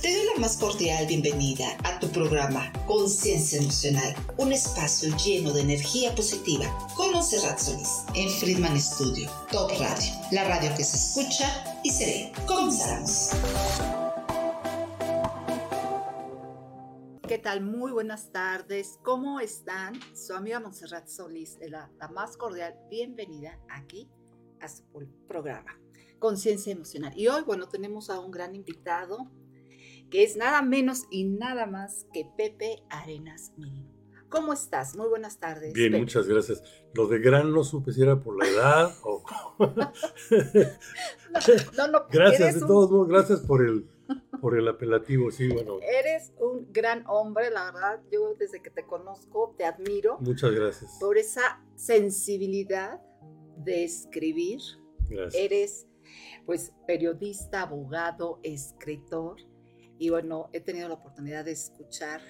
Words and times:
Te 0.00 0.14
doy 0.14 0.26
la 0.34 0.40
más 0.40 0.56
cordial 0.56 1.06
bienvenida 1.06 1.66
a 1.84 2.00
tu 2.00 2.08
programa 2.08 2.72
Conciencia 2.86 3.58
Emocional, 3.58 4.14
un 4.38 4.52
espacio 4.52 5.14
lleno 5.16 5.52
de 5.52 5.60
energía 5.60 6.14
positiva 6.14 6.66
con 6.96 7.12
Monserrat 7.12 7.58
Solís 7.58 8.04
en 8.14 8.30
Friedman 8.30 8.80
Studio, 8.80 9.30
Top 9.50 9.70
Radio, 9.78 10.12
la 10.30 10.44
radio 10.44 10.70
que 10.74 10.84
se 10.84 10.96
escucha 10.96 11.80
y 11.84 11.90
se 11.90 12.06
ve. 12.06 12.32
Comenzamos. 12.46 13.30
¿Qué 17.28 17.36
tal? 17.36 17.60
Muy 17.60 17.92
buenas 17.92 18.32
tardes. 18.32 18.98
¿Cómo 19.02 19.38
están? 19.38 20.00
Su 20.14 20.32
amiga 20.32 20.60
Montserrat 20.60 21.08
Solís, 21.08 21.58
la, 21.60 21.90
la 22.00 22.08
más 22.08 22.38
cordial 22.38 22.74
bienvenida 22.88 23.60
aquí 23.68 24.08
a 24.60 24.68
su 24.68 24.82
programa, 25.26 25.78
Conciencia 26.18 26.72
Emocional. 26.72 27.12
Y 27.16 27.28
hoy, 27.28 27.42
bueno, 27.42 27.68
tenemos 27.68 28.10
a 28.10 28.20
un 28.20 28.30
gran 28.30 28.54
invitado, 28.54 29.30
que 30.10 30.22
es 30.22 30.36
nada 30.36 30.62
menos 30.62 31.04
y 31.10 31.24
nada 31.24 31.66
más 31.66 32.06
que 32.12 32.26
Pepe 32.36 32.82
Arenas 32.90 33.52
Merino. 33.56 33.98
¿Cómo 34.28 34.52
estás? 34.52 34.94
Muy 34.94 35.08
buenas 35.08 35.38
tardes. 35.38 35.72
Bien, 35.72 35.92
Pepe. 35.92 36.02
muchas 36.02 36.26
gracias. 36.26 36.62
Lo 36.94 37.06
de 37.06 37.18
gran 37.18 37.52
no 37.52 37.64
supe 37.64 37.92
si 37.92 38.02
era 38.02 38.20
por 38.20 38.38
la 38.38 38.48
edad 38.48 38.94
o... 39.02 39.24
No, 41.76 41.88
no, 41.88 42.06
gracias, 42.10 42.40
eres 42.40 42.60
de 42.60 42.66
todos 42.66 42.90
modos, 42.90 43.08
gracias 43.08 43.40
por 43.40 43.64
el, 43.64 43.86
por 44.40 44.58
el 44.58 44.66
apelativo, 44.68 45.30
sí, 45.30 45.48
bueno, 45.48 45.78
Eres 45.82 46.32
un 46.38 46.72
gran 46.72 47.04
hombre, 47.06 47.50
la 47.50 47.70
verdad. 47.70 48.00
Yo 48.10 48.34
desde 48.38 48.62
que 48.62 48.70
te 48.70 48.86
conozco 48.86 49.54
te 49.56 49.64
admiro 49.64 50.18
muchas 50.20 50.52
gracias. 50.52 50.96
por 51.00 51.18
esa 51.18 51.62
sensibilidad 51.76 53.00
de 53.58 53.84
escribir. 53.84 54.60
Gracias. 55.08 55.34
Eres 55.34 55.87
pues 56.46 56.72
periodista, 56.86 57.62
abogado, 57.62 58.40
escritor 58.42 59.36
y 59.98 60.10
bueno, 60.10 60.48
he 60.52 60.60
tenido 60.60 60.88
la 60.88 60.94
oportunidad 60.94 61.44
de 61.44 61.52
escuchar 61.52 62.20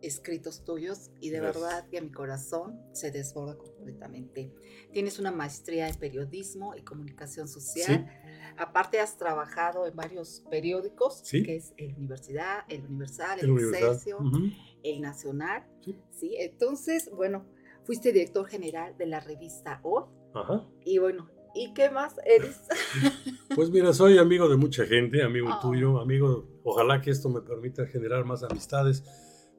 escritos 0.00 0.64
tuyos 0.64 1.12
y 1.20 1.30
de 1.30 1.38
Gracias. 1.38 1.62
verdad 1.62 1.88
que 1.88 2.00
mi 2.00 2.10
corazón 2.10 2.80
se 2.92 3.12
desborda 3.12 3.56
completamente. 3.56 4.52
Tienes 4.92 5.20
una 5.20 5.30
maestría 5.30 5.88
en 5.88 5.94
periodismo 5.94 6.74
y 6.74 6.82
comunicación 6.82 7.46
social. 7.46 8.10
Aparte 8.58 8.98
has 8.98 9.16
trabajado 9.16 9.86
en 9.86 9.94
varios 9.94 10.42
periódicos, 10.50 11.20
Sí. 11.22 11.44
que 11.44 11.54
es 11.54 11.72
el 11.76 11.94
Universidad, 11.94 12.64
el 12.68 12.84
Universal, 12.84 13.38
el, 13.38 13.48
El 13.48 14.52
el 14.82 15.00
Nacional. 15.00 15.64
Sí. 15.84 15.96
Sí, 16.10 16.36
entonces, 16.36 17.08
bueno, 17.14 17.46
fuiste 17.84 18.12
director 18.12 18.46
general 18.48 18.98
de 18.98 19.06
la 19.06 19.20
revista 19.20 19.78
Hoy 19.84 20.02
Ajá. 20.34 20.68
y 20.84 20.98
bueno, 20.98 21.30
¿y 21.54 21.72
qué 21.74 21.90
más 21.90 22.16
eres? 22.24 22.60
Pues 23.54 23.68
mira, 23.70 23.92
soy 23.92 24.16
amigo 24.16 24.48
de 24.48 24.56
mucha 24.56 24.86
gente, 24.86 25.22
amigo 25.22 25.48
Ah. 25.50 25.58
tuyo, 25.60 26.00
amigo, 26.00 26.48
ojalá 26.64 27.02
que 27.02 27.10
esto 27.10 27.28
me 27.28 27.42
permita 27.42 27.86
generar 27.86 28.24
más 28.24 28.42
amistades, 28.42 29.04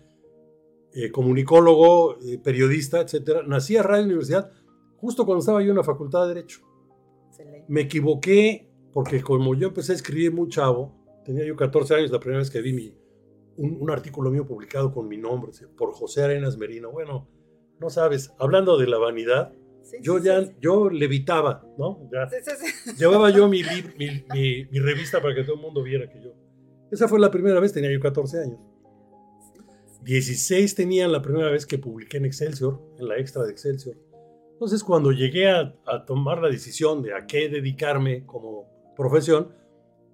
eh, 0.93 1.11
comunicólogo, 1.11 2.19
eh, 2.21 2.39
periodista, 2.39 3.01
etc. 3.01 3.43
Nací 3.47 3.77
a 3.77 3.83
Radio 3.83 4.05
Universidad 4.05 4.51
justo 4.97 5.25
cuando 5.25 5.41
estaba 5.41 5.63
yo 5.63 5.71
en 5.71 5.77
la 5.77 5.85
Facultad 5.85 6.23
de 6.23 6.29
Derecho. 6.35 6.61
Excelente. 7.29 7.65
Me 7.69 7.83
equivoqué 7.83 8.69
porque 8.93 9.23
como 9.23 9.55
yo 9.55 9.69
empecé 9.69 9.93
a 9.93 9.95
escribir 9.95 10.33
muy 10.33 10.49
chavo, 10.49 10.93
tenía 11.25 11.45
yo 11.45 11.57
14 11.57 11.95
años 11.95 12.11
la 12.11 12.21
primera 12.21 12.41
vez 12.41 12.51
que 12.51 12.61
vi 12.61 12.73
mi, 12.73 12.95
un, 13.57 13.79
un 13.81 13.91
artículo 13.91 14.31
mío 14.31 14.47
publicado 14.47 14.93
con 14.93 15.09
mi 15.09 15.17
nombre, 15.17 15.53
por 15.77 15.93
José 15.93 16.25
Arenas 16.25 16.59
Merino. 16.59 16.91
Bueno, 16.91 17.29
no 17.81 17.91
sabes, 17.91 18.33
hablando 18.39 18.77
de 18.79 18.87
la 18.87 18.99
vanidad, 18.99 19.53
Sí, 19.83 19.97
yo 20.03 20.19
sí, 20.19 20.25
ya, 20.27 20.45
sí, 20.45 20.53
yo 20.61 20.89
levitaba, 20.91 21.65
¿no? 21.79 22.09
Ya, 22.13 22.29
llevaba 22.97 23.31
yo 23.31 23.49
mi, 23.49 23.63
lib- 23.63 23.95
mi, 23.97 24.07
mi- 24.33 24.65
mi 24.67 24.79
revista 24.79 25.21
para 25.21 25.35
que 25.35 25.43
todo 25.43 25.57
el 25.57 25.63
mundo 25.63 25.83
viera 25.83 26.09
que 26.09 26.23
yo. 26.23 26.31
Esa 26.93 27.09
fue 27.09 27.19
la 27.19 27.31
primera 27.31 27.59
vez, 27.59 27.73
tenía 27.73 27.91
yo 27.91 27.99
14 27.99 28.39
años. 28.41 28.59
16 30.03 30.75
tenía 30.75 31.09
la 31.09 31.21
primera 31.23 31.51
vez 31.51 31.67
que 31.67 31.79
publiqué 31.79 32.17
en 32.19 32.25
Excelsior, 32.27 32.81
en 32.99 33.09
la 33.09 33.19
extra 33.19 33.43
de 33.45 33.51
Excelsior. 33.51 33.97
Entonces, 34.53 34.85
cuando 34.85 35.13
llegué 35.13 35.49
a, 35.51 35.75
a 35.87 36.05
tomar 36.07 36.41
la 36.41 36.49
decisión 36.49 37.03
de 37.03 37.15
a 37.15 37.27
qué 37.27 37.49
dedicarme 37.49 38.25
como 38.27 38.67
profesión, 38.97 39.53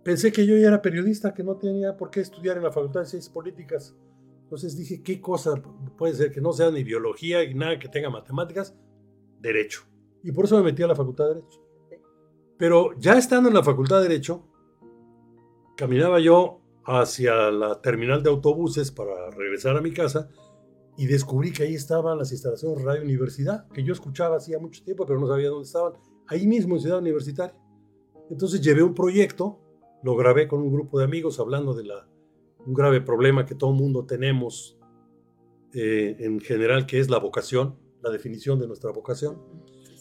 pensé 0.04 0.32
que 0.32 0.46
yo 0.46 0.56
ya 0.56 0.68
era 0.68 0.82
periodista, 0.82 1.34
que 1.34 1.42
no 1.42 1.56
tenía 1.56 1.96
por 1.96 2.10
qué 2.10 2.20
estudiar 2.20 2.56
en 2.56 2.62
la 2.64 2.72
Facultad 2.72 3.00
de 3.00 3.06
Ciencias 3.06 3.32
Políticas. 3.32 3.94
Entonces 4.46 4.76
dije, 4.76 5.02
¿qué 5.02 5.20
cosa 5.20 5.60
puede 5.98 6.14
ser 6.14 6.30
que 6.30 6.40
no 6.40 6.52
sea 6.52 6.70
ni 6.70 6.84
biología 6.84 7.42
y 7.42 7.52
nada 7.52 7.80
que 7.80 7.88
tenga 7.88 8.10
matemáticas? 8.10 8.76
Derecho. 9.40 9.82
Y 10.22 10.30
por 10.30 10.44
eso 10.44 10.56
me 10.56 10.62
metí 10.62 10.84
a 10.84 10.86
la 10.86 10.94
Facultad 10.94 11.24
de 11.24 11.34
Derecho. 11.34 11.60
Pero 12.56 12.92
ya 12.96 13.18
estando 13.18 13.48
en 13.48 13.56
la 13.56 13.64
Facultad 13.64 13.96
de 13.96 14.08
Derecho, 14.08 14.46
caminaba 15.76 16.20
yo 16.20 16.60
hacia 16.84 17.50
la 17.50 17.80
terminal 17.82 18.22
de 18.22 18.30
autobuses 18.30 18.92
para 18.92 19.30
regresar 19.30 19.76
a 19.76 19.80
mi 19.80 19.92
casa 19.92 20.28
y 20.96 21.06
descubrí 21.06 21.52
que 21.52 21.64
ahí 21.64 21.74
estaban 21.74 22.16
las 22.16 22.30
instalaciones 22.30 22.78
de 22.78 22.84
Radio 22.84 23.02
Universidad, 23.02 23.66
que 23.70 23.82
yo 23.82 23.92
escuchaba 23.92 24.36
hacía 24.36 24.60
mucho 24.60 24.84
tiempo, 24.84 25.06
pero 25.06 25.18
no 25.18 25.26
sabía 25.26 25.48
dónde 25.48 25.66
estaban, 25.66 25.94
ahí 26.28 26.46
mismo 26.46 26.76
en 26.76 26.82
Ciudad 26.82 27.00
Universitaria. 27.00 27.60
Entonces 28.30 28.60
llevé 28.60 28.84
un 28.84 28.94
proyecto, 28.94 29.58
lo 30.04 30.14
grabé 30.14 30.46
con 30.46 30.60
un 30.60 30.72
grupo 30.72 31.00
de 31.00 31.04
amigos 31.04 31.40
hablando 31.40 31.74
de 31.74 31.82
la, 31.82 32.08
un 32.66 32.74
grave 32.74 33.00
problema 33.00 33.46
que 33.46 33.54
todo 33.54 33.72
mundo 33.72 34.04
tenemos 34.06 34.78
eh, 35.74 36.16
en 36.20 36.40
general, 36.40 36.86
que 36.86 36.98
es 36.98 37.08
la 37.10 37.18
vocación, 37.18 37.76
la 38.02 38.10
definición 38.10 38.58
de 38.58 38.66
nuestra 38.66 38.90
vocación. 38.92 39.40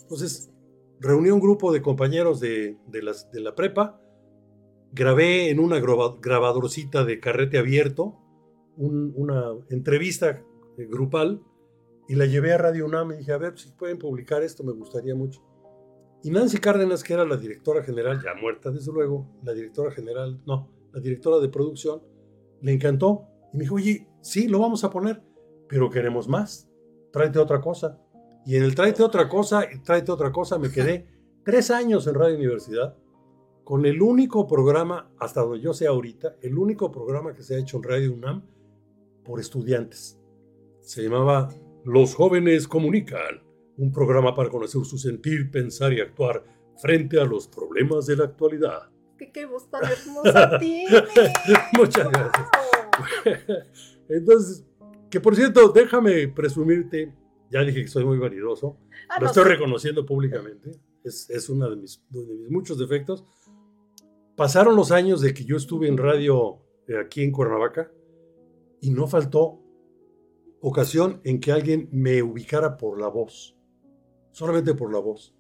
Entonces, 0.02 0.52
reuní 1.00 1.30
un 1.30 1.40
grupo 1.40 1.72
de 1.72 1.82
compañeros 1.82 2.40
de, 2.40 2.78
de, 2.88 3.02
la 3.42 3.56
prepa, 3.56 4.00
grabé 4.94 5.50
en 5.50 5.60
una 5.60 5.80
graba- 5.80 6.18
grabadorcita 6.22 7.04
de 7.04 7.20
carrete 7.20 7.58
abierto 7.58 8.16
un- 8.78 9.14
una 9.16 9.52
entrevista 9.70 10.44
eh, 10.78 10.86
grupal 10.90 11.42
y 12.08 12.16
la 12.16 12.26
llevé 12.26 12.54
a 12.54 12.58
Radio 12.58 12.86
UNAM 12.86 13.12
y 13.14 13.18
dije, 13.18 13.32
a 13.32 13.38
ver, 13.38 13.58
si 13.58 13.72
pueden 13.72 13.98
publicar 13.98 14.44
esto, 14.44 14.64
me 14.64 14.74
gustaría 14.74 15.16
mucho. 15.16 15.42
Y 16.24 16.30
Nancy 16.32 16.58
Cárdenas, 16.60 17.04
que 17.04 17.14
era 17.14 17.26
la 17.26 17.38
directora 17.38 17.84
general, 17.84 18.22
ya 18.24 18.34
muerta 18.40 18.72
desde 18.72 18.92
luego, 18.92 19.28
la 19.44 19.54
directora 19.54 19.92
general, 19.92 20.42
no, 20.46 20.70
la 20.94 21.00
directora 21.02 21.40
de 21.40 21.50
producción, 21.50 22.02
le 22.62 22.74
encantó 22.74 23.28
y 23.54 23.58
me 23.58 23.64
dijo, 23.64 23.76
oye, 23.76 24.08
sí, 24.22 24.48
lo 24.48 24.60
vamos 24.60 24.84
a 24.84 24.90
poner, 24.90 25.22
pero 25.68 25.90
queremos 25.90 26.28
más, 26.28 26.70
tráete 27.12 27.40
otra 27.40 27.62
cosa. 27.62 28.02
Y 28.46 28.56
en 28.56 28.64
el 28.64 28.76
tráete 28.76 29.04
otra 29.04 29.28
cosa, 29.28 29.66
y 29.72 29.80
tráete 29.80 30.12
otra 30.12 30.32
cosa, 30.32 30.60
me 30.60 30.70
quedé 30.70 31.08
tres 31.44 31.72
años 31.72 32.08
en 32.08 32.16
Radio 32.16 32.36
Universidad 32.36 32.96
con 33.64 33.86
el 33.88 34.02
único 34.02 34.46
programa, 34.46 35.12
hasta 35.20 35.42
donde 35.42 35.60
yo 35.60 35.74
sé 35.74 35.88
ahorita, 35.88 36.36
el 36.42 36.58
único 36.58 36.92
programa 36.92 37.34
que 37.34 37.42
se 37.42 37.56
ha 37.56 37.60
hecho 37.60 37.78
en 37.78 37.84
Radio 37.84 38.14
UNAM 38.14 38.44
por 39.24 39.40
estudiantes. 39.40 40.20
Se 40.82 41.02
llamaba 41.02 41.50
Los 41.84 42.14
jóvenes 42.14 42.68
comunican, 42.68 43.44
un 43.78 43.92
programa 43.92 44.36
para 44.36 44.50
conocer 44.50 44.86
su 44.86 45.00
sentir, 45.00 45.50
pensar 45.50 45.92
y 45.94 46.00
actuar 46.00 46.44
frente 46.78 47.20
a 47.20 47.26
los 47.26 47.48
problemas 47.48 48.06
de 48.06 48.18
la 48.18 48.26
actualidad. 48.26 48.92
¡Qué, 49.18 49.32
qué 49.32 49.46
voz 49.46 49.70
tan 49.70 49.82
hermosa 49.84 50.58
tiene! 50.60 51.04
Muchas 51.78 52.10
gracias. 52.12 52.48
Entonces, 54.10 54.66
que 55.10 55.20
por 55.20 55.36
cierto, 55.36 55.70
déjame 55.70 56.28
presumirte, 56.28 57.14
ya 57.50 57.62
dije 57.62 57.82
que 57.84 57.88
soy 57.88 58.06
muy 58.06 58.18
vanidoso, 58.18 58.78
Ah, 59.10 59.16
lo 59.20 59.26
no, 59.26 59.28
estoy 59.28 59.44
sí. 59.44 59.50
reconociendo 59.50 60.06
públicamente, 60.06 60.72
es, 61.04 61.30
es 61.30 61.50
uno 61.50 61.70
de 61.70 61.76
mis, 61.76 62.04
de 62.10 62.26
mis 62.26 62.50
muchos 62.50 62.78
defectos. 62.80 63.24
Pasaron 64.36 64.76
los 64.76 64.92
años 64.92 65.22
de 65.22 65.34
que 65.34 65.46
yo 65.46 65.56
estuve 65.58 65.88
en 65.88 65.98
radio 65.98 66.62
eh, 66.88 66.98
aquí 67.00 67.24
en 67.24 67.32
Cuernavaca 67.32 67.92
y 68.82 68.90
no 68.90 69.08
faltó 69.08 69.62
ocasión 70.62 71.22
en 71.24 71.40
que 71.40 71.52
alguien 71.52 71.88
me 71.92 72.22
ubicara 72.24 72.76
por 72.78 73.00
la 73.00 73.08
voz, 73.08 73.56
solamente 74.32 74.74
por 74.74 74.92
la 74.92 75.00
voz. 75.00 75.34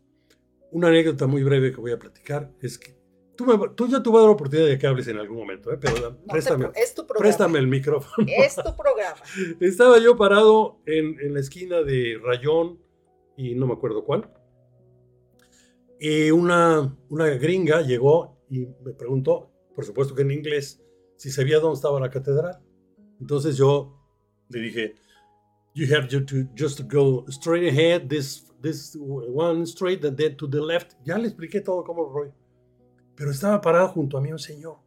Una 0.72 0.88
anécdota 0.90 1.28
muy 1.28 1.44
breve 1.44 1.72
que 1.72 1.82
voy 1.82 1.92
a 1.92 2.00
platicar 2.00 2.54
es 2.62 2.78
que 2.78 2.95
tú, 3.36 3.46
me- 3.46 3.70
tú 3.76 3.88
ya 3.88 4.02
te 4.02 4.10
voy 4.10 4.18
a 4.18 4.22
dar 4.22 4.30
la 4.30 4.34
oportunidad 4.36 4.68
de 4.68 4.78
que 4.78 4.88
hables 4.88 5.08
en 5.08 5.18
algún 5.18 5.38
momento, 5.38 5.72
¿eh? 5.72 5.78
pero 5.80 5.94
No 6.12 6.16
te 6.18 6.28
préstame, 6.32 6.68
pre- 6.70 6.82
es 6.82 6.94
tu 6.94 7.06
préstame 7.08 7.60
el 7.60 7.68
micrófono. 7.68 8.28
Es 8.28 8.56
tu 8.56 8.76
programa. 8.76 9.18
Estaba 9.60 10.00
yo 10.00 10.16
parado 10.18 10.80
en, 10.86 11.20
en 11.20 11.34
la 11.34 11.40
esquina 11.40 11.82
de 11.82 12.20
Rayón 12.24 12.80
y 13.38 13.56
no 13.56 13.68
me 13.68 13.74
acuerdo 13.74 14.04
cuál. 14.04 14.30
Y 16.00 16.32
una, 16.32 16.96
una 17.10 17.28
gringa 17.30 17.82
llegó 17.82 18.38
y 18.50 18.68
me 18.84 18.94
preguntó, 18.94 19.52
por 19.74 19.86
supuesto 19.86 20.14
que 20.14 20.22
en 20.24 20.32
inglés, 20.32 20.82
si 21.18 21.32
sabía 21.32 21.60
dónde 21.60 21.76
estaba 21.76 22.00
la 22.00 22.10
catedral. 22.10 22.60
Entonces 23.20 23.56
yo 23.58 23.98
le 24.50 24.60
dije, 24.60 24.96
you 25.74 25.86
have 25.96 26.08
to, 26.08 26.24
to 26.26 26.36
just 26.58 26.82
go 26.92 27.26
straight 27.30 27.70
ahead, 27.72 28.08
this, 28.08 28.46
this 28.62 28.96
one 29.00 29.66
straight 29.66 30.04
and 30.06 30.18
then 30.18 30.36
to 30.38 30.48
the 30.50 30.60
left. 30.60 30.94
Ya 31.06 31.18
le 31.18 31.28
expliqué 31.28 31.62
todo 31.62 31.84
cómo 31.84 32.10
rollo. 32.12 32.34
Pero 33.16 33.32
estaba 33.32 33.62
parado 33.62 33.88
junto 33.90 34.18
a 34.18 34.22
mí 34.22 34.32
un 34.32 34.40
señor, 34.40 34.78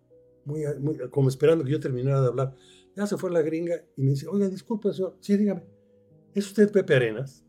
muy, 0.45 0.63
muy- 0.81 0.99
como 1.11 1.29
esperando 1.29 1.65
que 1.65 1.71
yo 1.71 1.81
terminara 1.81 2.21
de 2.21 2.27
hablar. 2.29 2.55
Ya 2.97 3.07
se 3.07 3.17
fue 3.17 3.31
la 3.31 3.43
gringa 3.43 3.75
y 3.97 4.03
me 4.03 4.11
dice, 4.11 4.27
oiga, 4.29 4.49
disculpe, 4.49 4.93
señor. 4.93 5.17
Sí, 5.21 5.37
dígame. 5.37 5.63
¿Es 6.35 6.47
usted 6.47 6.71
Pepe 6.71 6.95
Arenas? 6.95 7.45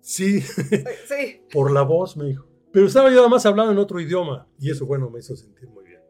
Sí, 0.00 0.40
Sí. 0.40 1.42
por 1.52 1.70
la 1.70 1.82
voz, 1.82 2.16
me 2.16 2.24
dijo. 2.26 2.46
Pero 2.72 2.86
estaba 2.86 3.10
yo 3.10 3.20
además 3.20 3.44
hablando 3.46 3.72
en 3.72 3.78
otro 3.78 4.00
idioma 4.00 4.48
y 4.58 4.70
eso, 4.70 4.86
bueno, 4.86 5.10
me 5.10 5.18
hizo 5.20 5.36
sentir 5.36 5.68
muy 5.68 5.84
bien. 5.84 6.00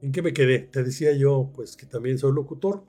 ¿En 0.00 0.12
qué 0.12 0.22
me 0.22 0.32
quedé? 0.32 0.60
Te 0.60 0.82
decía 0.82 1.12
yo, 1.12 1.50
pues, 1.54 1.76
que 1.76 1.86
también 1.86 2.18
soy 2.18 2.32
locutor 2.32 2.84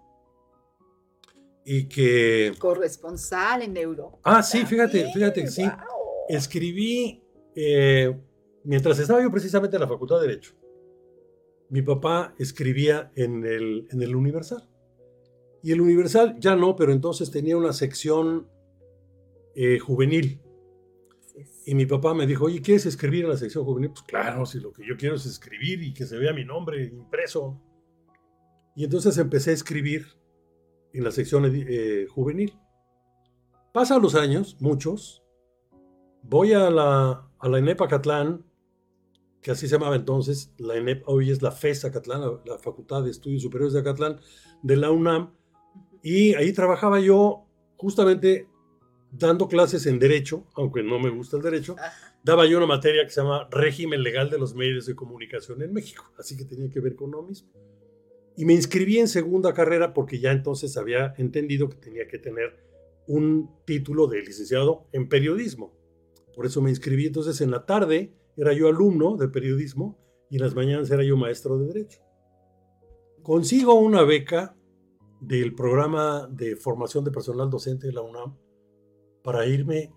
y 1.65 1.87
que... 1.87 2.53
Corresponsal 2.59 3.61
en 3.63 3.77
Europa. 3.77 4.19
Ah, 4.23 4.43
sí, 4.43 4.65
fíjate, 4.65 5.11
fíjate 5.13 5.47
sí. 5.47 5.63
guau. 5.63 5.77
Escribí, 6.29 7.23
eh, 7.55 8.15
mientras 8.63 8.99
estaba 8.99 9.21
yo 9.21 9.31
precisamente 9.31 9.75
en 9.75 9.81
la 9.81 9.87
Facultad 9.87 10.21
de 10.21 10.27
Derecho, 10.27 10.53
mi 11.69 11.81
papá 11.81 12.35
escribía 12.37 13.11
en 13.15 13.45
el, 13.45 13.87
en 13.91 14.01
el 14.01 14.15
Universal. 14.15 14.69
Y 15.63 15.71
el 15.71 15.81
Universal 15.81 16.37
ya 16.39 16.55
no, 16.55 16.75
pero 16.75 16.91
entonces 16.91 17.31
tenía 17.31 17.57
una 17.57 17.73
sección 17.73 18.47
eh, 19.55 19.79
juvenil. 19.79 20.41
Y 21.65 21.73
mi 21.73 21.85
papá 21.85 22.13
me 22.13 22.27
dijo, 22.27 22.45
oye, 22.45 22.61
¿quieres 22.61 22.85
escribir 22.85 23.23
en 23.23 23.31
la 23.31 23.37
sección 23.37 23.63
juvenil? 23.63 23.91
Pues 23.91 24.03
claro, 24.03 24.45
si 24.45 24.59
lo 24.59 24.73
que 24.73 24.85
yo 24.85 24.97
quiero 24.97 25.15
es 25.15 25.25
escribir 25.25 25.81
y 25.81 25.93
que 25.93 26.05
se 26.05 26.17
vea 26.17 26.33
mi 26.33 26.43
nombre 26.43 26.83
impreso. 26.83 27.61
Y 28.75 28.83
entonces 28.83 29.17
empecé 29.17 29.51
a 29.51 29.53
escribir 29.53 30.05
en 30.91 31.03
la 31.03 31.11
sección 31.11 31.49
eh, 31.53 32.05
juvenil. 32.09 32.53
Pasan 33.73 34.01
los 34.01 34.15
años, 34.15 34.57
muchos. 34.59 35.23
Voy 36.21 36.53
a 36.53 36.69
la, 36.69 37.31
a 37.39 37.49
la 37.49 37.57
ENEP 37.57 37.81
Acatlán, 37.81 38.45
que 39.43 39.51
así 39.51 39.67
se 39.67 39.75
llamaba 39.75 39.95
entonces. 39.95 40.51
La 40.57 40.75
ENEP 40.75 41.03
hoy 41.05 41.29
es 41.29 41.41
la 41.41 41.51
FES 41.51 41.85
Acatlán, 41.85 42.21
la, 42.21 42.41
la 42.45 42.57
Facultad 42.57 43.03
de 43.03 43.11
Estudios 43.11 43.43
Superiores 43.43 43.73
de 43.73 43.81
Acatlán, 43.81 44.19
de 44.63 44.77
la 44.77 44.89
UNAM. 44.89 45.33
Y 46.01 46.33
ahí 46.33 46.53
trabajaba 46.53 46.99
yo 46.99 47.45
justamente 47.77 48.47
dando 49.11 49.47
clases 49.47 49.85
en 49.85 49.99
Derecho, 49.99 50.47
aunque 50.55 50.81
no 50.81 50.99
me 50.99 51.09
gusta 51.09 51.37
el 51.37 51.43
Derecho 51.43 51.75
Ajá. 51.77 52.17
daba 52.23 52.47
yo 52.47 52.57
una 52.57 52.65
materia 52.65 53.03
que 53.03 53.11
se 53.11 53.21
llama 53.21 53.47
Régimen 53.51 54.01
Legal 54.01 54.29
de 54.29 54.39
los 54.39 54.55
Medios 54.55 54.87
de 54.87 54.95
Comunicación 54.95 55.61
en 55.61 55.71
México, 55.71 56.03
así 56.17 56.35
que 56.35 56.45
tenía 56.45 56.69
que 56.69 56.79
ver 56.79 56.95
con 56.95 57.11
lo 57.11 57.21
mismo. 57.21 57.49
Y 58.35 58.45
me 58.45 58.53
inscribí 58.53 58.97
en 58.97 59.07
segunda 59.07 59.53
carrera 59.53 59.93
porque 59.93 60.19
ya 60.19 60.31
entonces 60.31 60.75
había 60.77 61.13
entendido 61.17 61.69
que 61.69 61.77
tenía 61.77 62.07
que 62.07 62.17
tener 62.17 62.57
un 63.05 63.51
título 63.65 64.07
de 64.07 64.21
licenciado 64.21 64.87
en 64.91 65.07
periodismo. 65.07 65.77
Por 66.33 66.47
eso 66.47 66.59
me 66.59 66.71
inscribí. 66.71 67.05
Entonces 67.05 67.41
en 67.41 67.51
la 67.51 67.67
tarde 67.67 68.11
era 68.37 68.53
yo 68.53 68.67
alumno 68.67 69.17
de 69.17 69.27
periodismo 69.27 69.97
y 70.29 70.37
en 70.37 70.41
las 70.43 70.55
mañanas 70.55 70.89
era 70.89 71.03
yo 71.03 71.17
maestro 71.17 71.57
de 71.57 71.67
derecho. 71.67 72.01
Consigo 73.21 73.75
una 73.75 74.03
beca 74.03 74.55
del 75.21 75.55
programa 75.55 76.27
de 76.29 76.55
formación 76.55 77.03
de 77.03 77.11
personal 77.11 77.49
docente 77.49 77.87
de 77.87 77.93
la 77.93 78.01
UNAM 78.01 78.35
para 79.23 79.45
irme 79.45 79.93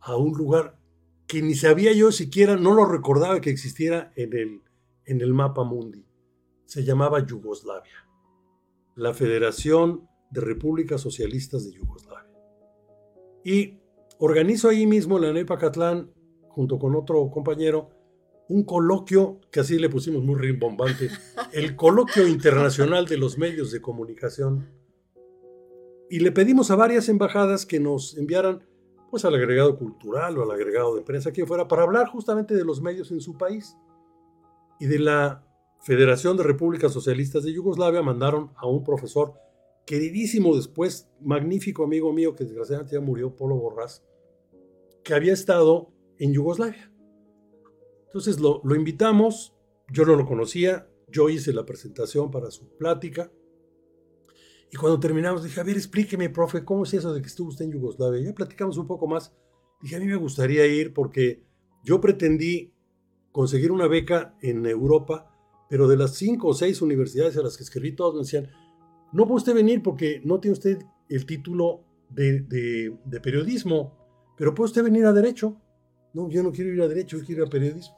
a 0.00 0.16
un 0.16 0.32
lugar 0.32 0.78
que 1.26 1.42
ni 1.42 1.54
sabía 1.54 1.92
yo 1.92 2.12
siquiera, 2.12 2.56
no 2.56 2.74
lo 2.74 2.86
recordaba 2.86 3.40
que 3.40 3.50
existiera 3.50 4.12
en 4.16 4.32
el, 4.32 4.62
en 5.04 5.20
el 5.20 5.34
mapa 5.34 5.64
mundi. 5.64 6.06
Se 6.64 6.84
llamaba 6.84 7.26
Yugoslavia, 7.26 8.08
la 8.94 9.12
Federación 9.12 10.08
de 10.30 10.40
Repúblicas 10.40 11.00
Socialistas 11.00 11.66
de 11.66 11.72
Yugoslavia. 11.72 12.32
Y 13.44 13.80
organizo 14.18 14.68
ahí 14.68 14.86
mismo 14.86 15.16
en 15.16 15.22
la 15.24 15.32
NEPA 15.32 15.58
Catlán, 15.58 16.12
junto 16.56 16.78
con 16.78 16.96
otro 16.96 17.30
compañero, 17.30 17.90
un 18.48 18.64
coloquio, 18.64 19.42
que 19.50 19.60
así 19.60 19.78
le 19.78 19.90
pusimos 19.90 20.24
muy 20.24 20.36
rimbombante, 20.36 21.10
el 21.52 21.76
Coloquio 21.76 22.26
Internacional 22.26 23.04
de 23.04 23.18
los 23.18 23.36
Medios 23.36 23.70
de 23.72 23.82
Comunicación. 23.82 24.66
Y 26.08 26.20
le 26.20 26.32
pedimos 26.32 26.70
a 26.70 26.76
varias 26.76 27.10
embajadas 27.10 27.66
que 27.66 27.78
nos 27.78 28.16
enviaran 28.16 28.64
pues 29.10 29.26
al 29.26 29.34
agregado 29.34 29.76
cultural 29.76 30.38
o 30.38 30.44
al 30.44 30.50
agregado 30.50 30.96
de 30.96 31.02
prensa, 31.02 31.30
quien 31.30 31.46
fuera, 31.46 31.68
para 31.68 31.82
hablar 31.82 32.08
justamente 32.08 32.54
de 32.54 32.64
los 32.64 32.80
medios 32.80 33.10
en 33.10 33.20
su 33.20 33.36
país. 33.36 33.76
Y 34.80 34.86
de 34.86 34.98
la 34.98 35.46
Federación 35.82 36.38
de 36.38 36.42
Repúblicas 36.42 36.90
Socialistas 36.90 37.44
de 37.44 37.52
Yugoslavia 37.52 38.00
mandaron 38.00 38.50
a 38.56 38.66
un 38.66 38.82
profesor 38.82 39.34
queridísimo 39.84 40.56
después, 40.56 41.10
magnífico 41.20 41.84
amigo 41.84 42.14
mío 42.14 42.34
que 42.34 42.44
desgraciadamente 42.44 42.94
ya 42.94 43.00
murió, 43.02 43.36
Polo 43.36 43.56
Borrás, 43.56 44.02
que 45.04 45.12
había 45.12 45.34
estado 45.34 45.92
en 46.18 46.32
Yugoslavia. 46.32 46.92
Entonces 48.06 48.40
lo, 48.40 48.62
invitamos, 48.74 49.54
yo 49.92 50.04
no 50.04 50.16
lo 50.16 50.26
conocía, 50.26 50.88
yo 51.08 51.28
hice 51.28 51.52
la 51.52 51.66
presentación 51.66 52.30
para 52.30 52.50
su 52.50 52.68
plática. 52.76 53.30
Y 54.72 54.76
cuando 54.76 54.98
terminamos 54.98 55.44
dije, 55.44 55.60
a 55.60 55.64
ver, 55.64 55.76
explíqueme, 55.76 56.30
profe, 56.30 56.64
¿cómo 56.64 56.84
es 56.84 56.94
eso 56.94 57.12
de 57.12 57.20
que 57.20 57.28
estuvo 57.28 57.48
usted 57.48 57.66
en 57.66 57.72
Yugoslavia? 57.72 58.20
Ya 58.20 58.34
platicamos 58.34 58.78
un 58.78 58.86
poco 58.86 59.06
más. 59.06 59.32
Dije, 59.82 59.96
a 59.96 60.00
mí 60.00 60.06
me 60.06 60.16
gustaría 60.16 60.66
ir 60.66 60.92
porque 60.92 61.44
yo 61.84 62.00
pretendí 62.00 62.72
conseguir 63.30 63.70
una 63.70 63.86
beca 63.86 64.34
en 64.40 64.64
Europa, 64.66 65.30
pero 65.68 65.86
de 65.86 65.96
las 65.96 66.14
cinco 66.14 66.48
o 66.48 66.54
seis 66.54 66.80
universidades 66.80 67.36
a 67.36 67.42
las 67.42 67.56
que 67.56 67.64
escribí, 67.64 67.94
todos 67.94 68.14
me 68.14 68.20
decían, 68.20 68.48
no 69.12 69.24
puede 69.26 69.36
usted 69.36 69.54
venir 69.54 69.82
porque 69.82 70.20
no 70.24 70.40
tiene 70.40 70.54
usted 70.54 70.78
el 71.08 71.26
título 71.26 71.84
de- 72.08 72.40
de 73.04 73.20
periodismo, 73.20 73.94
pero 74.36 74.54
puede 74.54 74.66
usted 74.68 74.82
venir 74.84 75.04
a 75.04 75.12
derecho. 75.12 75.60
No, 76.16 76.30
yo 76.30 76.42
no 76.42 76.50
quiero 76.50 76.72
ir 76.72 76.80
a 76.80 76.88
derecho, 76.88 77.18
yo 77.18 77.26
quiero 77.26 77.42
ir 77.42 77.48
a 77.48 77.50
periodismo. 77.50 77.94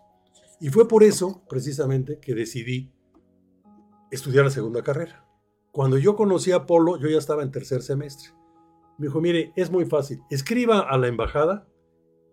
Y 0.61 0.71
fue 0.71 0.89
por 0.89 1.05
eso, 1.05 1.45
precisamente, 1.49 2.19
que 2.19 2.35
decidí 2.35 2.93
estudiar 4.11 4.45
la 4.45 4.51
segunda 4.51 4.83
carrera. 4.83 5.25
Cuando 5.71 5.99
yo 5.99 6.17
conocí 6.17 6.51
a 6.51 6.67
Polo, 6.67 6.99
yo 6.99 7.09
ya 7.09 7.19
estaba 7.19 7.45
en 7.45 7.53
tercer 7.53 7.81
semestre. 7.81 8.31
Me 8.99 9.07
dijo, 9.07 9.21
mire, 9.21 9.53
es 9.55 9.71
muy 9.71 9.85
fácil. 9.85 10.19
Escriba 10.31 10.81
a 10.81 10.99
la 10.99 11.07
embajada 11.07 11.69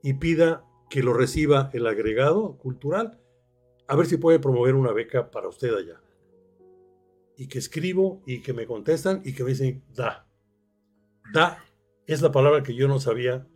y 0.01 0.15
pida 0.15 0.65
que 0.89 1.03
lo 1.03 1.13
reciba 1.13 1.69
el 1.71 1.85
agregado 1.85 2.57
cultural, 2.57 3.21
a 3.87 3.95
ver 3.95 4.07
si 4.07 4.17
puede 4.17 4.39
promover 4.39 4.73
una 4.73 4.91
beca 4.91 5.29
para 5.29 5.49
usted 5.49 5.71
allá. 5.71 6.01
Y 7.37 7.45
que 7.47 7.59
escribo 7.59 8.23
y 8.25 8.41
que 8.41 8.53
me 8.53 8.65
contestan 8.65 9.21
y 9.23 9.33
que 9.33 9.43
me 9.43 9.51
dicen, 9.51 9.83
da. 9.93 10.27
Da 11.31 11.63
es 12.07 12.23
la 12.23 12.31
palabra 12.31 12.63
que 12.63 12.73
yo 12.73 12.87
no 12.87 12.99
sabía 12.99 13.47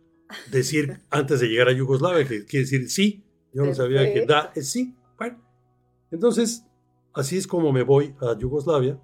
decir 0.50 1.00
antes 1.10 1.40
de 1.40 1.48
llegar 1.48 1.68
a 1.68 1.72
Yugoslavia, 1.72 2.26
que 2.26 2.44
quiere 2.44 2.64
decir 2.64 2.90
sí. 2.90 3.24
Yo 3.52 3.64
no 3.64 3.74
sabía 3.74 4.12
que 4.12 4.24
da 4.26 4.52
es 4.54 4.70
sí. 4.70 4.94
Bueno, 5.18 5.42
entonces, 6.10 6.64
así 7.12 7.36
es 7.36 7.46
como 7.46 7.72
me 7.72 7.82
voy 7.82 8.14
a 8.20 8.38
Yugoslavia 8.38 9.00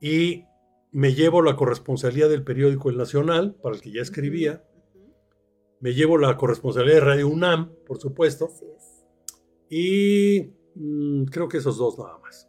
y 0.00 0.44
me 0.90 1.14
llevo 1.14 1.42
la 1.42 1.56
corresponsalía 1.56 2.28
del 2.28 2.44
periódico 2.44 2.88
El 2.88 2.96
Nacional, 2.96 3.56
para 3.62 3.74
el 3.74 3.80
que 3.80 3.92
ya 3.92 4.00
escribía, 4.00 4.64
me 5.80 5.92
llevo 5.92 6.18
la 6.18 6.36
corresponsalía 6.36 6.94
de 6.94 7.00
Radio 7.00 7.28
UNAM, 7.28 7.72
por 7.86 7.98
supuesto. 7.98 8.48
Y 9.68 10.52
mm, 10.74 11.24
creo 11.24 11.48
que 11.48 11.58
esos 11.58 11.78
dos 11.78 11.98
nada 11.98 12.18
más. 12.18 12.48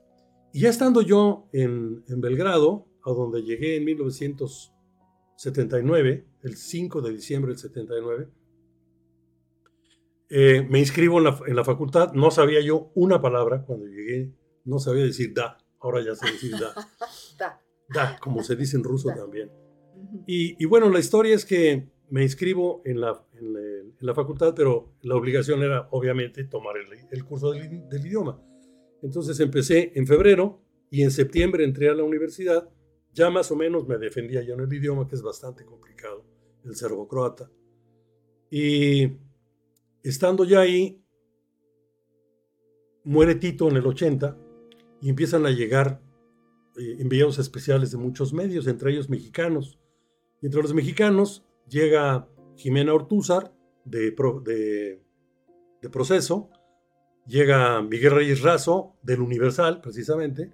Y 0.54 0.62
ya 0.62 0.70
estando 0.70 1.02
yo 1.02 1.50
en, 1.52 2.04
en 2.08 2.22
Belgrado, 2.22 2.86
a 3.04 3.12
donde 3.12 3.42
llegué 3.42 3.78
en 3.78 3.86
1979, 5.38 6.26
el 6.44 6.56
5 6.56 7.02
de 7.02 7.12
diciembre 7.12 7.52
del 7.52 7.60
79, 7.60 8.30
eh, 10.30 10.66
me 10.70 10.80
inscribo 10.80 11.18
en 11.20 11.26
la, 11.26 11.40
en 11.46 11.56
la, 11.56 11.64
facultad, 11.64 12.14
no 12.14 12.32
sabía 12.32 12.62
yo 12.62 12.92
una 12.96 13.22
palabra 13.22 13.64
cuando 13.64 13.86
llegué, 13.86 14.34
no 14.64 14.80
sabía 14.80 15.04
decir 15.04 15.34
da, 15.34 15.58
ahora 15.80 16.04
ya 16.04 16.16
sé 16.16 16.32
decir 16.32 16.52
da. 16.52 16.74
Da. 17.38 17.62
Da, 17.90 18.18
como 18.20 18.42
se 18.42 18.56
dice 18.56 18.78
en 18.78 18.84
ruso 18.84 19.10
Da. 19.10 19.18
también. 19.18 19.52
Y, 20.26 20.62
y 20.62 20.66
bueno, 20.66 20.90
la 20.90 21.00
historia 21.00 21.36
es 21.36 21.46
que 21.46 21.90
me 22.10 22.24
inscribo 22.24 22.82
en 22.86 23.02
la, 23.02 23.24
en 23.34 23.54
la, 23.54 23.60
en 23.60 23.94
la 24.00 24.16
facultad, 24.16 24.54
pero 24.56 24.96
la 25.02 25.16
obligación 25.16 25.62
era 25.62 25.88
obviamente 25.92 26.46
tomar 26.46 26.78
el, 26.78 26.88
el 27.12 27.26
curso 27.26 27.52
del, 27.52 27.88
del 27.90 28.06
idioma. 28.06 28.42
Entonces 29.04 29.40
empecé 29.40 29.92
en 29.96 30.08
febrero 30.08 30.62
y 30.90 31.04
en 31.04 31.12
septiembre 31.12 31.66
entré 31.66 31.90
a 31.90 31.94
la 31.94 32.04
universidad. 32.04 32.70
Ya 33.16 33.30
más 33.30 33.50
o 33.50 33.56
menos 33.56 33.88
me 33.88 33.98
defendía 33.98 34.44
yo 34.44 34.56
en 34.56 34.60
el 34.60 34.74
idioma, 34.74 35.08
que 35.08 35.16
es 35.16 35.22
bastante 35.22 35.64
complicado, 35.64 36.26
el 36.66 36.76
serbo-croata. 36.76 37.50
Y 38.52 39.18
estando 40.04 40.44
ya 40.44 40.60
ahí, 40.60 41.02
muere 43.06 43.36
Tito 43.36 43.70
en 43.70 43.78
el 43.78 43.88
80 43.88 44.38
y 45.02 45.10
empiezan 45.10 45.46
a 45.46 45.52
llegar 45.52 46.02
eh, 46.78 46.98
enviados 47.00 47.40
especiales 47.40 47.92
de 47.92 47.98
muchos 47.98 48.34
medios, 48.34 48.68
entre 48.68 48.92
ellos 48.92 49.10
mexicanos. 49.10 49.80
Entre 50.42 50.62
los 50.62 50.74
mexicanos 50.74 51.46
llega 51.70 52.28
Jimena 52.58 52.94
Ortúzar, 52.94 53.56
de, 53.86 54.12
de, 54.44 55.02
de 55.82 55.90
Proceso, 55.90 56.50
llega 57.26 57.82
Miguel 57.82 58.12
Reyes 58.12 58.42
Razo, 58.42 58.98
del 59.04 59.22
Universal, 59.22 59.80
precisamente, 59.80 60.52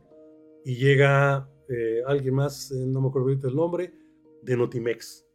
y 0.63 0.75
llega 0.75 1.50
eh, 1.71 2.01
alguien 2.05 2.35
más, 2.35 2.71
eh, 2.71 2.85
no 2.85 3.01
me 3.01 3.07
acuerdo 3.07 3.29
ahorita 3.29 3.47
el 3.47 3.55
nombre, 3.55 3.93
de 4.41 4.57
Notimex. 4.57 5.25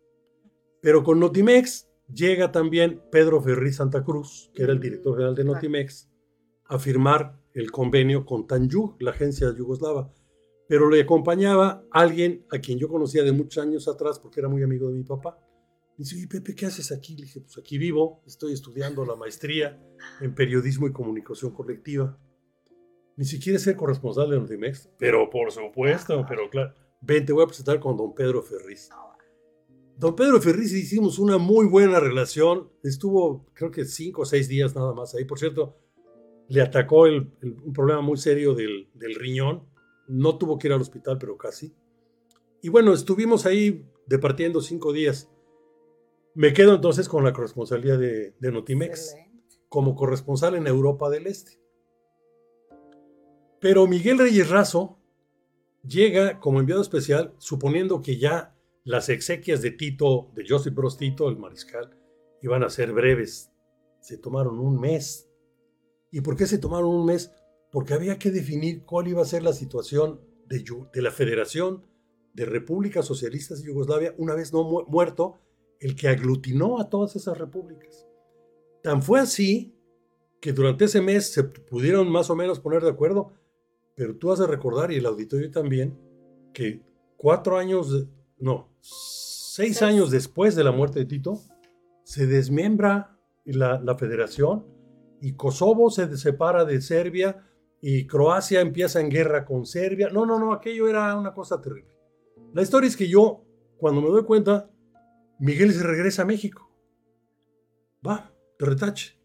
Pero 0.82 1.02
con 1.02 1.18
Notimex 1.18 1.88
llega 2.12 2.52
también 2.52 3.02
Pedro 3.10 3.40
Ferri 3.40 3.72
Santa 3.72 4.04
Cruz, 4.04 4.50
que 4.54 4.62
era 4.62 4.72
el 4.72 4.80
director 4.80 5.14
general 5.14 5.34
de. 5.34 5.44
Notimex, 5.44 6.10
a 6.66 6.78
firmar 6.78 7.40
el 7.54 7.70
convenio 7.70 8.26
con 8.26 8.46
Tanjug, 8.46 9.00
la 9.00 9.12
agencia 9.12 9.54
yugoslava. 9.56 10.12
Pero 10.68 10.90
le 10.90 11.00
acompañaba 11.00 11.84
alguien 11.90 12.44
a 12.50 12.58
quien 12.58 12.78
yo 12.78 12.88
conocía 12.88 13.22
de 13.22 13.32
muchos 13.32 13.62
años 13.62 13.88
atrás 13.88 14.18
porque 14.18 14.40
era 14.40 14.48
muy 14.48 14.62
amigo 14.62 14.88
de 14.88 14.94
mi 14.94 15.04
papá. 15.04 15.38
Me 15.96 16.02
dice, 16.02 16.16
oye, 16.16 16.26
Pepe, 16.26 16.54
¿qué 16.54 16.66
haces 16.66 16.92
aquí? 16.92 17.16
Le 17.16 17.22
dije, 17.22 17.40
pues 17.40 17.56
aquí 17.56 17.78
vivo, 17.78 18.22
estoy 18.26 18.52
estudiando 18.52 19.06
la 19.06 19.16
maestría 19.16 19.80
en 20.20 20.34
periodismo 20.34 20.86
y 20.86 20.92
comunicación 20.92 21.52
colectiva. 21.52 22.18
Ni 23.16 23.24
siquiera 23.24 23.58
ser 23.58 23.76
corresponsal 23.76 24.30
de 24.30 24.38
Notimex. 24.38 24.90
Pero 24.98 25.30
por 25.30 25.50
supuesto, 25.50 26.24
pero 26.28 26.50
claro. 26.50 26.74
Ven, 27.00 27.24
te 27.24 27.32
voy 27.32 27.44
a 27.44 27.46
presentar 27.46 27.80
con 27.80 27.96
don 27.96 28.14
Pedro 28.14 28.42
Ferriz. 28.42 28.90
Don 29.96 30.14
Pedro 30.14 30.40
Ferriz 30.42 30.72
hicimos 30.72 31.18
una 31.18 31.38
muy 31.38 31.66
buena 31.66 32.00
relación. 32.00 32.70
Estuvo, 32.82 33.46
creo 33.54 33.70
que 33.70 33.84
cinco 33.86 34.22
o 34.22 34.24
seis 34.26 34.48
días 34.48 34.74
nada 34.74 34.92
más 34.92 35.14
ahí. 35.14 35.24
Por 35.24 35.38
cierto, 35.38 35.78
le 36.48 36.60
atacó 36.60 37.06
el- 37.06 37.32
el- 37.40 37.54
un 37.62 37.72
problema 37.72 38.02
muy 38.02 38.18
serio 38.18 38.54
del, 38.54 38.90
del 38.94 39.14
riñón. 39.14 39.66
No 40.08 40.36
tuvo 40.36 40.58
que 40.58 40.68
ir 40.68 40.72
al 40.74 40.80
hospital, 40.82 41.16
pero 41.18 41.36
casi. 41.38 41.74
Y 42.62 42.68
bueno, 42.68 42.92
estuvimos 42.92 43.46
ahí 43.46 43.86
departiendo 44.06 44.60
cinco 44.60 44.92
días. 44.92 45.30
Me 46.34 46.52
quedo 46.52 46.74
entonces 46.74 47.08
con 47.08 47.24
la 47.24 47.32
corresponsalía 47.32 47.96
de, 47.96 48.34
de 48.38 48.52
Notimex 48.52 49.12
Excelente. 49.12 49.56
como 49.70 49.94
corresponsal 49.94 50.54
en 50.54 50.66
Europa 50.66 51.08
del 51.08 51.26
Este. 51.26 51.58
Pero 53.66 53.88
Miguel 53.88 54.18
Reyes 54.18 54.48
Razo 54.48 54.96
llega 55.82 56.38
como 56.38 56.60
enviado 56.60 56.80
especial, 56.80 57.34
suponiendo 57.38 58.00
que 58.00 58.16
ya 58.16 58.56
las 58.84 59.08
exequias 59.08 59.60
de 59.60 59.72
Tito, 59.72 60.30
de 60.36 60.44
Joseph 60.48 60.72
Broz 60.72 60.96
Tito, 60.96 61.28
el 61.28 61.36
mariscal, 61.36 61.90
iban 62.42 62.62
a 62.62 62.70
ser 62.70 62.92
breves. 62.92 63.50
Se 63.98 64.18
tomaron 64.18 64.60
un 64.60 64.78
mes. 64.78 65.28
¿Y 66.12 66.20
por 66.20 66.36
qué 66.36 66.46
se 66.46 66.58
tomaron 66.58 66.90
un 66.90 67.06
mes? 67.06 67.32
Porque 67.72 67.92
había 67.92 68.20
que 68.20 68.30
definir 68.30 68.84
cuál 68.84 69.08
iba 69.08 69.22
a 69.22 69.24
ser 69.24 69.42
la 69.42 69.52
situación 69.52 70.20
de, 70.46 70.62
la 71.02 71.10
Federación 71.10 71.84
de 72.34 72.44
Repúblicas 72.44 73.04
Socialistas 73.04 73.62
de 73.62 73.66
Yugoslavia, 73.66 74.14
una 74.16 74.36
vez 74.36 74.52
no 74.52 74.62
mu- 74.62 74.86
muerto, 74.86 75.40
el 75.80 75.96
que 75.96 76.06
aglutinó 76.06 76.78
a 76.78 76.88
todas 76.88 77.16
esas 77.16 77.36
repúblicas. 77.36 78.06
Tan 78.84 79.02
fue 79.02 79.18
así 79.18 79.74
que 80.40 80.52
durante 80.52 80.84
ese 80.84 81.00
mes 81.00 81.32
se 81.32 81.42
pudieron 81.42 82.08
más 82.08 82.30
o 82.30 82.36
menos 82.36 82.60
poner 82.60 82.84
de 82.84 82.90
acuerdo, 82.90 83.32
pero 83.96 84.16
tú 84.16 84.30
has 84.30 84.38
de 84.38 84.46
recordar, 84.46 84.92
y 84.92 84.96
el 84.96 85.06
auditorio 85.06 85.50
también, 85.50 85.98
que 86.52 86.82
cuatro 87.16 87.56
años, 87.56 88.06
no, 88.38 88.68
seis 88.80 89.78
Seis. 89.78 89.82
años 89.82 90.10
después 90.10 90.54
de 90.54 90.62
la 90.62 90.70
muerte 90.70 91.00
de 91.00 91.06
Tito, 91.06 91.40
se 92.04 92.26
desmembra 92.26 93.18
la, 93.44 93.80
la 93.80 93.96
federación 93.96 94.66
y 95.20 95.32
Kosovo 95.32 95.90
se 95.90 96.14
separa 96.16 96.64
de 96.64 96.80
Serbia 96.80 97.44
y 97.80 98.06
Croacia 98.06 98.60
empieza 98.60 99.00
en 99.00 99.08
guerra 99.08 99.44
con 99.44 99.66
Serbia. 99.66 100.10
No, 100.10 100.26
no, 100.26 100.38
no, 100.38 100.52
aquello 100.52 100.88
era 100.88 101.16
una 101.16 101.32
cosa 101.32 101.60
terrible. 101.60 101.96
La 102.52 102.62
historia 102.62 102.88
es 102.88 102.96
que 102.96 103.08
yo, 103.08 103.44
cuando 103.78 104.00
me 104.00 104.08
doy 104.08 104.24
cuenta, 104.24 104.70
Miguel 105.38 105.72
se 105.72 105.82
regresa 105.82 106.22
a 106.22 106.26
México. 106.26 106.70
Va, 108.06 108.32
de 108.58 108.66
retache. 108.66 109.18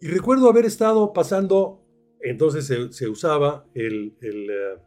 Y 0.00 0.06
recuerdo 0.08 0.48
haber 0.48 0.64
estado 0.64 1.12
pasando, 1.12 1.81
entonces 2.22 2.66
se, 2.66 2.92
se 2.92 3.08
usaba 3.08 3.66
el, 3.74 4.16
el, 4.20 4.50
eh, 4.50 4.78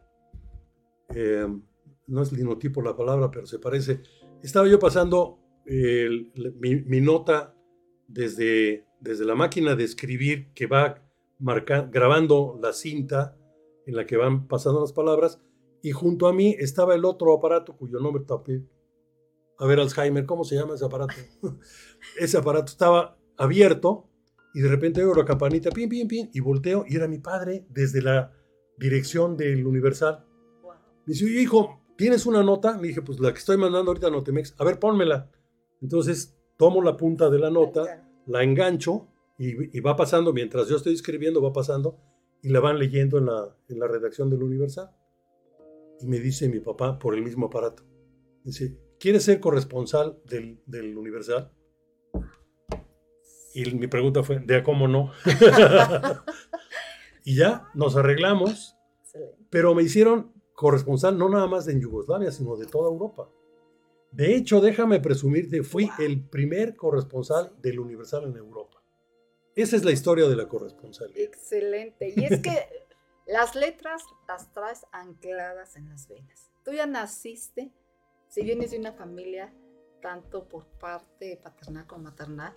eh, 1.14 1.46
no 2.06 2.22
es 2.22 2.32
linotipo 2.32 2.82
la 2.82 2.96
palabra, 2.96 3.30
pero 3.30 3.46
se 3.46 3.58
parece. 3.58 4.00
Estaba 4.42 4.68
yo 4.68 4.78
pasando 4.78 5.38
el- 5.64 6.32
mi, 6.58 6.76
mi 6.76 7.00
nota 7.00 7.54
desde, 8.06 8.86
desde 9.00 9.24
la 9.24 9.34
máquina 9.34 9.74
de 9.74 9.84
escribir 9.84 10.52
que 10.54 10.66
va 10.66 11.02
marca- 11.38 11.88
grabando 11.90 12.58
la 12.62 12.72
cinta 12.72 13.36
en 13.86 13.96
la 13.96 14.06
que 14.06 14.16
van 14.16 14.46
pasando 14.48 14.80
las 14.80 14.92
palabras, 14.92 15.40
y 15.82 15.92
junto 15.92 16.26
a 16.26 16.32
mí 16.32 16.56
estaba 16.58 16.94
el 16.94 17.04
otro 17.04 17.32
aparato 17.32 17.76
cuyo 17.76 18.00
nombre 18.00 18.24
tapé. 18.26 18.64
A 19.58 19.66
ver, 19.66 19.78
Alzheimer, 19.78 20.26
¿cómo 20.26 20.42
se 20.44 20.56
llama 20.56 20.74
ese 20.74 20.84
aparato? 20.84 21.14
ese 22.18 22.36
aparato 22.36 22.66
estaba 22.72 23.16
abierto 23.36 24.08
y 24.56 24.62
de 24.62 24.70
repente 24.70 25.02
oigo 25.02 25.14
la 25.14 25.26
campanita, 25.26 25.70
pin, 25.70 25.86
pin, 25.86 26.08
pin, 26.08 26.30
y 26.32 26.40
volteo 26.40 26.86
y 26.88 26.96
era 26.96 27.06
mi 27.06 27.18
padre 27.18 27.66
desde 27.68 28.00
la 28.00 28.32
dirección 28.78 29.36
del 29.36 29.66
Universal. 29.66 30.24
Wow. 30.62 30.72
Me 31.04 31.12
dice, 31.12 31.26
oye, 31.26 31.42
hijo, 31.42 31.82
¿tienes 31.98 32.24
una 32.24 32.42
nota? 32.42 32.74
Le 32.80 32.88
dije, 32.88 33.02
pues 33.02 33.20
la 33.20 33.34
que 33.34 33.38
estoy 33.38 33.58
mandando 33.58 33.90
ahorita 33.90 34.06
a 34.06 34.10
Notemex. 34.10 34.54
A 34.56 34.64
ver, 34.64 34.78
pónmela. 34.78 35.30
Entonces, 35.82 36.38
tomo 36.56 36.82
la 36.82 36.96
punta 36.96 37.28
de 37.28 37.38
la 37.38 37.50
nota, 37.50 38.08
la 38.26 38.42
engancho 38.42 39.08
y, 39.38 39.76
y 39.76 39.80
va 39.80 39.94
pasando, 39.94 40.32
mientras 40.32 40.68
yo 40.68 40.76
estoy 40.76 40.94
escribiendo, 40.94 41.42
va 41.42 41.52
pasando 41.52 42.00
y 42.40 42.48
la 42.48 42.60
van 42.60 42.78
leyendo 42.78 43.18
en 43.18 43.26
la, 43.26 43.54
en 43.68 43.78
la 43.78 43.88
redacción 43.88 44.30
del 44.30 44.42
Universal. 44.42 44.88
Y 46.00 46.06
me 46.06 46.18
dice 46.18 46.48
mi 46.48 46.60
papá 46.60 46.98
por 46.98 47.14
el 47.14 47.20
mismo 47.20 47.48
aparato. 47.48 47.82
Dice, 48.42 48.74
¿quieres 48.98 49.24
ser 49.24 49.38
corresponsal 49.38 50.18
del, 50.24 50.62
del 50.64 50.96
Universal? 50.96 51.52
Y 53.56 53.74
mi 53.74 53.86
pregunta 53.86 54.22
fue, 54.22 54.38
¿de 54.38 54.56
a 54.56 54.62
cómo 54.62 54.86
no? 54.86 55.12
y 57.24 57.36
ya 57.36 57.70
nos 57.72 57.96
arreglamos, 57.96 58.76
pero 59.48 59.74
me 59.74 59.82
hicieron 59.82 60.30
corresponsal 60.52 61.16
no 61.16 61.30
nada 61.30 61.46
más 61.46 61.64
de 61.64 61.72
en 61.72 61.80
Yugoslavia, 61.80 62.30
sino 62.30 62.56
de 62.56 62.66
toda 62.66 62.90
Europa. 62.90 63.30
De 64.12 64.36
hecho, 64.36 64.60
déjame 64.60 65.00
presumirte, 65.00 65.62
fui 65.62 65.90
el 65.98 66.22
primer 66.22 66.76
corresponsal 66.76 67.50
del 67.62 67.80
Universal 67.80 68.24
en 68.24 68.36
Europa. 68.36 68.82
Esa 69.54 69.76
es 69.76 69.86
la 69.86 69.92
historia 69.92 70.28
de 70.28 70.36
la 70.36 70.48
corresponsalía. 70.48 71.24
Excelente. 71.24 72.12
Y 72.14 72.24
es 72.26 72.42
que 72.42 72.58
las 73.26 73.54
letras 73.54 74.02
las 74.28 74.52
traes 74.52 74.84
ancladas 74.92 75.76
en 75.76 75.88
las 75.88 76.08
venas. 76.08 76.50
Tú 76.62 76.72
ya 76.72 76.84
naciste, 76.84 77.72
si 78.28 78.42
vienes 78.42 78.72
de 78.72 78.78
una 78.78 78.92
familia, 78.92 79.50
tanto 80.02 80.46
por 80.46 80.66
parte 80.78 81.40
paternal 81.42 81.86
como 81.86 82.04
maternal, 82.04 82.54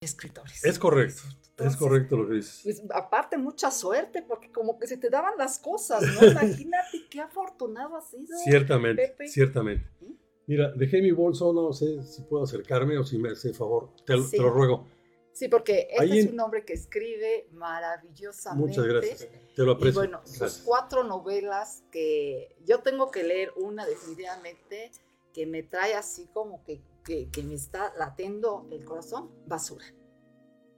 escritores. 0.00 0.64
Es 0.64 0.78
correcto, 0.78 1.22
es 1.58 1.76
correcto 1.76 2.16
lo 2.16 2.28
que 2.28 2.34
dices. 2.34 2.60
Pues, 2.62 2.82
aparte, 2.92 3.36
mucha 3.38 3.70
suerte, 3.70 4.22
porque 4.22 4.50
como 4.50 4.78
que 4.78 4.86
se 4.86 4.96
te 4.96 5.10
daban 5.10 5.34
las 5.38 5.58
cosas, 5.58 6.02
¿no? 6.02 6.20
Imagínate 6.66 7.06
qué 7.10 7.20
afortunado 7.20 7.96
has 7.96 8.08
sido. 8.10 8.36
Ciertamente, 8.44 9.08
Pepe. 9.08 9.28
ciertamente. 9.28 9.88
¿Mm? 10.00 10.12
Mira, 10.46 10.72
dejé 10.72 11.00
mi 11.00 11.10
bolso, 11.12 11.52
no 11.52 11.72
sé 11.72 12.02
si 12.04 12.22
puedo 12.22 12.44
acercarme 12.44 12.98
o 12.98 13.04
si 13.04 13.16
me 13.18 13.30
hace 13.30 13.54
favor, 13.54 13.90
te, 14.04 14.14
lo- 14.14 14.24
Sí. 14.24 14.36
te 14.36 14.42
lo 14.42 14.50
ruego. 14.50 14.86
Sí, 15.32 15.48
porque 15.48 15.88
este 15.90 16.02
Ahí 16.02 16.18
es 16.20 16.30
un 16.30 16.38
hombre 16.38 16.64
que 16.64 16.74
escribe 16.74 17.48
maravillosamente. 17.52 18.68
Muchas 18.68 18.86
gracias, 18.86 19.28
te 19.56 19.62
lo 19.62 19.72
Y 19.72 19.74
aprecio. 19.74 20.00
bueno, 20.00 20.20
sus 20.24 20.38
Gracias. 20.38 20.62
cuatro 20.64 21.02
novelas 21.02 21.82
que 21.90 22.54
yo 22.64 22.80
tengo 22.80 23.10
que 23.10 23.24
leer 23.24 23.52
una 23.56 23.84
definitivamente 23.86 24.92
que 25.32 25.46
me 25.46 25.62
trae 25.64 25.94
así 25.94 26.28
como 26.32 26.62
que, 26.62 26.80
que, 27.04 27.28
que 27.30 27.42
me 27.42 27.54
está 27.54 27.92
latiendo 27.98 28.66
el 28.72 28.84
corazón, 28.84 29.30
basura. 29.46 29.84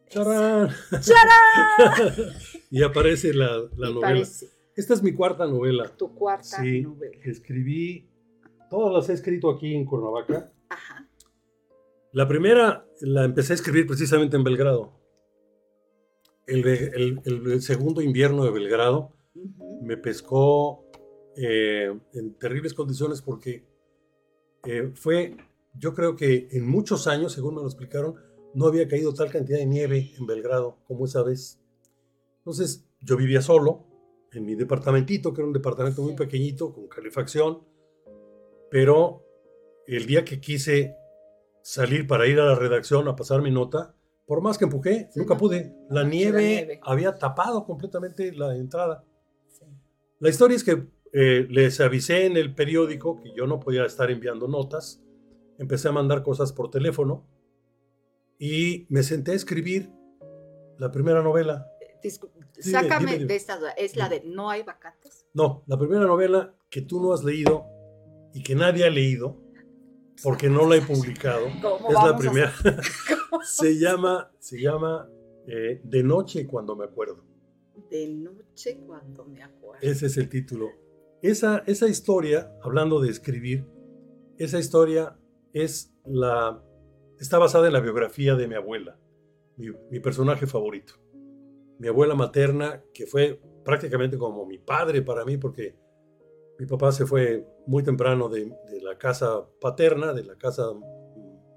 ¡Charán! 0.08 0.68
¡Charán! 0.90 2.32
y 2.70 2.82
aparece 2.82 3.32
la, 3.34 3.56
la 3.76 3.88
Y 3.90 3.94
novela. 3.94 4.00
parece 4.00 4.48
Esta 4.76 4.94
es 4.94 5.02
mi 5.02 5.12
cuarta 5.12 5.46
novela. 5.46 5.88
tu 5.96 6.14
cuarta 6.14 6.62
Sí, 6.62 6.82
novela. 6.82 7.16
escribí, 7.24 8.08
todas 8.70 8.92
las 8.94 9.08
he 9.08 9.12
escrito 9.14 9.50
aquí 9.50 9.74
en 9.74 9.84
Cuernavaca. 9.84 10.52
Ajá. 10.68 11.08
La 12.12 12.26
primera 12.28 12.86
la 13.00 13.24
empecé 13.24 13.52
a 13.52 13.56
escribir 13.56 13.86
precisamente 13.86 14.36
en 14.36 14.44
Belgrado. 14.44 14.92
El, 16.46 16.62
ve- 16.62 16.92
el- 16.94 17.20
el 17.24 17.60
segundo 17.62 18.00
invierno 18.00 18.44
de 18.44 18.50
Belgrado 18.52 19.12
me 19.82 19.96
pescó 19.96 20.84
eh, 21.36 21.92
en 22.14 22.34
terribles 22.38 22.72
condiciones 22.72 23.20
porque 23.20 23.66
eh, 24.64 24.92
fue, 24.94 25.36
yo 25.78 25.94
creo 25.94 26.16
que 26.16 26.48
en 26.52 26.66
muchos 26.66 27.06
años, 27.06 27.32
según 27.32 27.54
me 27.56 27.60
lo 27.60 27.66
explicaron, 27.66 28.16
no 28.54 28.66
había 28.66 28.88
caído 28.88 29.12
tal 29.14 29.30
cantidad 29.30 29.58
de 29.58 29.66
nieve 29.66 30.12
en 30.18 30.26
Belgrado 30.26 30.78
como 30.86 31.04
esa 31.04 31.22
vez. 31.22 31.60
Entonces 32.38 32.86
yo 33.00 33.16
vivía 33.16 33.42
solo 33.42 33.84
en 34.32 34.44
mi 34.44 34.54
departamentito, 34.54 35.32
que 35.32 35.40
era 35.40 35.46
un 35.46 35.52
departamento 35.52 36.02
muy 36.02 36.14
pequeñito, 36.14 36.72
con 36.72 36.88
calefacción, 36.88 37.62
pero 38.70 39.22
el 39.86 40.06
día 40.06 40.24
que 40.24 40.40
quise 40.40 40.96
salir 41.62 42.06
para 42.06 42.26
ir 42.26 42.38
a 42.40 42.44
la 42.46 42.54
redacción 42.54 43.08
a 43.08 43.16
pasar 43.16 43.42
mi 43.42 43.50
nota, 43.50 43.94
por 44.26 44.40
más 44.40 44.58
que 44.58 44.64
empujé, 44.64 45.08
Sí, 45.12 45.20
nunca 45.20 45.34
no. 45.34 45.40
pude. 45.40 45.74
La 45.90 46.02
nieve, 46.04 46.42
nieve. 46.42 46.80
había 46.82 47.14
tapado 47.16 47.64
completamente 47.64 48.32
la 48.32 48.56
entrada. 48.56 49.04
Sí. 49.48 49.64
La 50.18 50.28
historia 50.28 50.56
es 50.56 50.64
que 50.64 50.88
eh, 51.12 51.46
les 51.48 51.80
avisé 51.80 52.26
en 52.26 52.36
el 52.36 52.54
periódico 52.54 53.20
que 53.20 53.32
yo 53.36 53.46
no 53.46 53.60
podía 53.60 53.84
estar 53.84 54.10
enviando 54.10 54.48
notas. 54.48 55.00
Empecé 55.58 55.88
a 55.88 55.92
mandar 55.92 56.22
cosas 56.22 56.52
por 56.52 56.70
teléfono 56.70 57.26
y 58.38 58.86
me 58.90 59.02
senté 59.02 59.32
a 59.32 59.34
escribir 59.34 59.90
la 60.78 60.90
primera 60.90 61.22
novela. 61.22 61.66
Dime, 62.02 62.72
Sácame 62.72 62.98
dime, 62.98 63.12
dime. 63.12 63.26
de 63.26 63.36
esta 63.36 63.58
duda. 63.58 63.70
¿Es 63.70 63.96
la 63.96 64.08
de 64.08 64.22
no 64.24 64.50
hay 64.50 64.62
vacantes? 64.62 65.26
No, 65.34 65.64
la 65.66 65.78
primera 65.78 66.04
novela 66.04 66.54
que 66.70 66.82
tú 66.82 67.00
no 67.00 67.12
has 67.12 67.24
leído 67.24 67.66
y 68.32 68.42
que 68.42 68.54
nadie 68.54 68.84
ha 68.84 68.90
leído 68.90 69.40
porque 70.22 70.48
no 70.48 70.68
la 70.68 70.76
he 70.76 70.82
publicado. 70.82 71.46
¿Cómo 71.62 71.88
Es 71.88 71.94
la 71.94 72.16
primera. 72.16 72.52
Se 73.44 73.78
llama, 73.78 74.32
se 74.38 74.60
llama 74.60 75.08
eh, 75.46 75.80
De 75.84 76.02
noche 76.02 76.46
cuando 76.46 76.74
me 76.74 76.84
acuerdo. 76.84 77.24
De 77.90 78.08
noche 78.08 78.78
cuando 78.86 79.24
me 79.24 79.42
acuerdo. 79.42 79.80
Ese 79.80 80.06
es 80.06 80.16
el 80.16 80.28
título. 80.28 80.70
Esa, 81.22 81.62
esa 81.66 81.88
historia, 81.88 82.52
hablando 82.62 83.00
de 83.00 83.10
escribir, 83.10 83.66
esa 84.38 84.58
historia 84.58 85.18
es 85.62 85.94
la, 86.04 86.62
está 87.18 87.38
basada 87.38 87.66
en 87.66 87.72
la 87.72 87.80
biografía 87.80 88.34
de 88.34 88.46
mi 88.46 88.54
abuela, 88.54 88.98
mi, 89.56 89.68
mi 89.90 90.00
personaje 90.00 90.46
favorito. 90.46 90.94
Mi 91.78 91.88
abuela 91.88 92.14
materna, 92.14 92.82
que 92.92 93.06
fue 93.06 93.40
prácticamente 93.64 94.18
como 94.18 94.44
mi 94.44 94.58
padre 94.58 95.00
para 95.02 95.24
mí, 95.24 95.38
porque 95.38 95.76
mi 96.58 96.66
papá 96.66 96.92
se 96.92 97.06
fue 97.06 97.46
muy 97.66 97.82
temprano 97.82 98.28
de, 98.28 98.46
de 98.70 98.82
la 98.82 98.98
casa 98.98 99.46
paterna, 99.60 100.12
de 100.12 100.24
la 100.24 100.36
casa 100.36 100.72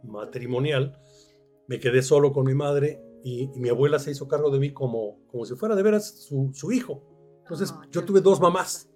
matrimonial. 0.03 0.97
Me 1.67 1.79
quedé 1.79 2.01
solo 2.01 2.31
con 2.31 2.45
mi 2.45 2.53
madre 2.53 3.01
y, 3.23 3.49
y 3.53 3.59
mi 3.59 3.69
abuela 3.69 3.99
se 3.99 4.11
hizo 4.11 4.27
cargo 4.27 4.49
de 4.49 4.59
mí 4.59 4.71
como, 4.71 5.25
como 5.27 5.45
si 5.45 5.55
fuera 5.55 5.75
de 5.75 5.83
veras 5.83 6.23
su, 6.23 6.51
su 6.53 6.71
hijo. 6.71 7.03
Entonces 7.39 7.73
yo 7.91 8.05
tuve 8.05 8.21
dos 8.21 8.39
mamás. 8.39 8.89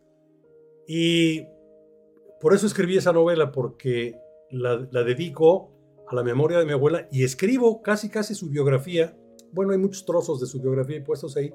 Y 0.88 1.46
por 2.40 2.54
eso 2.54 2.68
escribí 2.68 2.98
esa 2.98 3.14
novela, 3.14 3.52
porque 3.52 4.23
la, 4.54 4.88
la 4.92 5.04
dedico 5.04 5.72
a 6.08 6.16
la 6.16 6.24
memoria 6.24 6.60
de 6.60 6.66
mi 6.66 6.72
abuela 6.72 7.08
y 7.12 7.24
escribo 7.24 7.82
casi, 7.82 8.10
casi 8.10 8.36
su 8.36 8.50
biografía. 8.50 9.18
Bueno, 9.52 9.72
hay 9.74 9.78
muchos 9.78 10.06
trozos 10.06 10.40
de 10.40 10.48
su 10.48 10.62
biografía 10.62 11.04
puestos 11.04 11.36
ahí. 11.38 11.54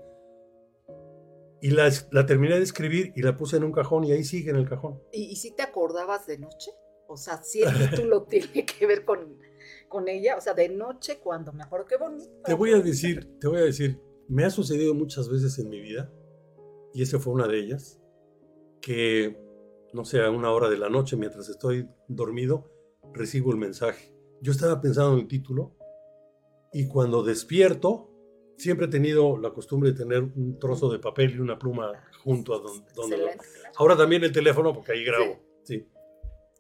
Y 1.61 1.71
la, 1.71 1.91
la 2.13 2.27
terminé 2.27 2.57
de 2.57 2.63
escribir 2.63 3.13
y 3.17 3.23
la 3.23 3.37
puse 3.37 3.57
en 3.57 3.65
un 3.65 3.73
cajón 3.73 4.05
y 4.05 4.13
ahí 4.13 4.23
sigue 4.23 4.51
en 4.51 4.57
el 4.57 4.69
cajón. 4.69 5.01
¿Y, 5.13 5.25
y 5.25 5.37
si 5.37 5.55
te 5.55 5.63
acordabas 5.63 6.27
de 6.27 6.39
noche? 6.39 6.71
O 7.09 7.17
sea, 7.17 7.43
si 7.43 7.63
el 7.63 7.91
título 7.91 8.23
tiene 8.29 8.65
que 8.65 8.87
ver 8.87 9.05
con, 9.05 9.39
con 9.89 10.09
ella. 10.09 10.37
O 10.37 10.41
sea, 10.41 10.55
de 10.55 10.69
noche 10.69 11.19
cuando 11.19 11.53
me 11.53 11.65
acuerdo. 11.65 11.87
Qué 11.87 11.97
bonito. 11.97 12.31
Te 12.45 12.55
voy 12.55 12.73
a 12.73 12.81
decir, 12.81 13.39
te 13.41 13.49
voy 13.49 13.59
a 13.59 13.63
decir, 13.63 14.01
me 14.29 14.45
ha 14.45 14.51
sucedido 14.51 14.95
muchas 14.95 15.29
veces 15.29 15.59
en 15.59 15.71
mi 15.71 15.81
vida, 15.81 16.13
y 16.93 17.03
esa 17.03 17.19
fue 17.19 17.33
una 17.33 17.49
de 17.49 17.59
ellas, 17.59 18.01
que, 18.81 19.41
no 19.93 20.05
sé, 20.05 20.23
a 20.23 20.31
una 20.31 20.53
hora 20.53 20.69
de 20.69 20.79
la 20.79 20.91
noche, 20.91 21.17
mientras 21.17 21.49
estoy 21.49 21.89
dormido, 22.09 22.71
recibo 23.13 23.51
el 23.53 23.59
mensaje. 23.59 24.15
Yo 24.41 24.53
estaba 24.53 24.81
pensando 24.81 25.15
en 25.15 25.21
el 25.21 25.29
título, 25.29 25.75
y 26.73 26.87
cuando 26.87 27.23
despierto, 27.23 28.11
siempre 28.57 28.87
he 28.87 28.91
tenido 28.91 29.39
la 29.39 29.53
costumbre 29.53 29.93
de 29.93 29.99
tener 29.99 30.23
un 30.23 30.59
trozo 30.59 30.91
de 30.91 30.99
papel 30.99 31.35
y 31.35 31.39
una 31.39 31.59
pluma 31.59 31.93
junto 32.23 32.55
a 32.55 32.59
donde... 32.59 32.85
donde 32.95 33.17
lo-. 33.19 33.27
Ahora 33.77 33.97
también 33.97 34.23
el 34.25 34.33
teléfono, 34.33 34.73
porque 34.75 34.93
ahí 34.93 35.05
grabo. 35.05 35.39
Sí. 35.65 35.87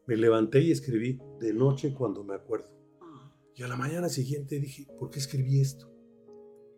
Me 0.06 0.16
levanté 0.16 0.60
y 0.60 0.72
escribí 0.72 1.18
de 1.40 1.52
noche 1.52 1.92
cuando 1.92 2.24
me 2.24 2.34
acuerdo. 2.34 2.68
Ah, 3.02 3.30
Y 3.54 3.62
a 3.62 3.68
la 3.68 3.76
mañana 3.76 4.08
siguiente 4.08 4.58
dije, 4.58 4.86
¿por 4.98 5.10
qué 5.10 5.18
escribí 5.18 5.60
esto? 5.60 5.92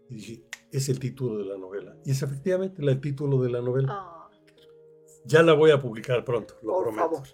Y 0.08 0.14
dije, 0.16 0.44
es 0.72 0.88
el 0.88 0.98
título 0.98 1.38
de 1.38 1.44
la 1.44 1.56
novela. 1.56 1.96
Y 2.04 2.10
es 2.10 2.22
efectivamente 2.22 2.82
el 2.84 3.00
título 3.00 3.40
de 3.42 3.50
la 3.50 3.60
novela. 3.60 3.88
ah, 3.92 4.28
Ya 5.24 5.42
la 5.44 5.52
voy 5.52 5.70
a 5.70 5.78
publicar 5.80 6.24
pronto, 6.24 6.54
lo 6.62 6.72
por 6.72 6.82
prometo. 6.82 7.02
favor. 7.10 7.28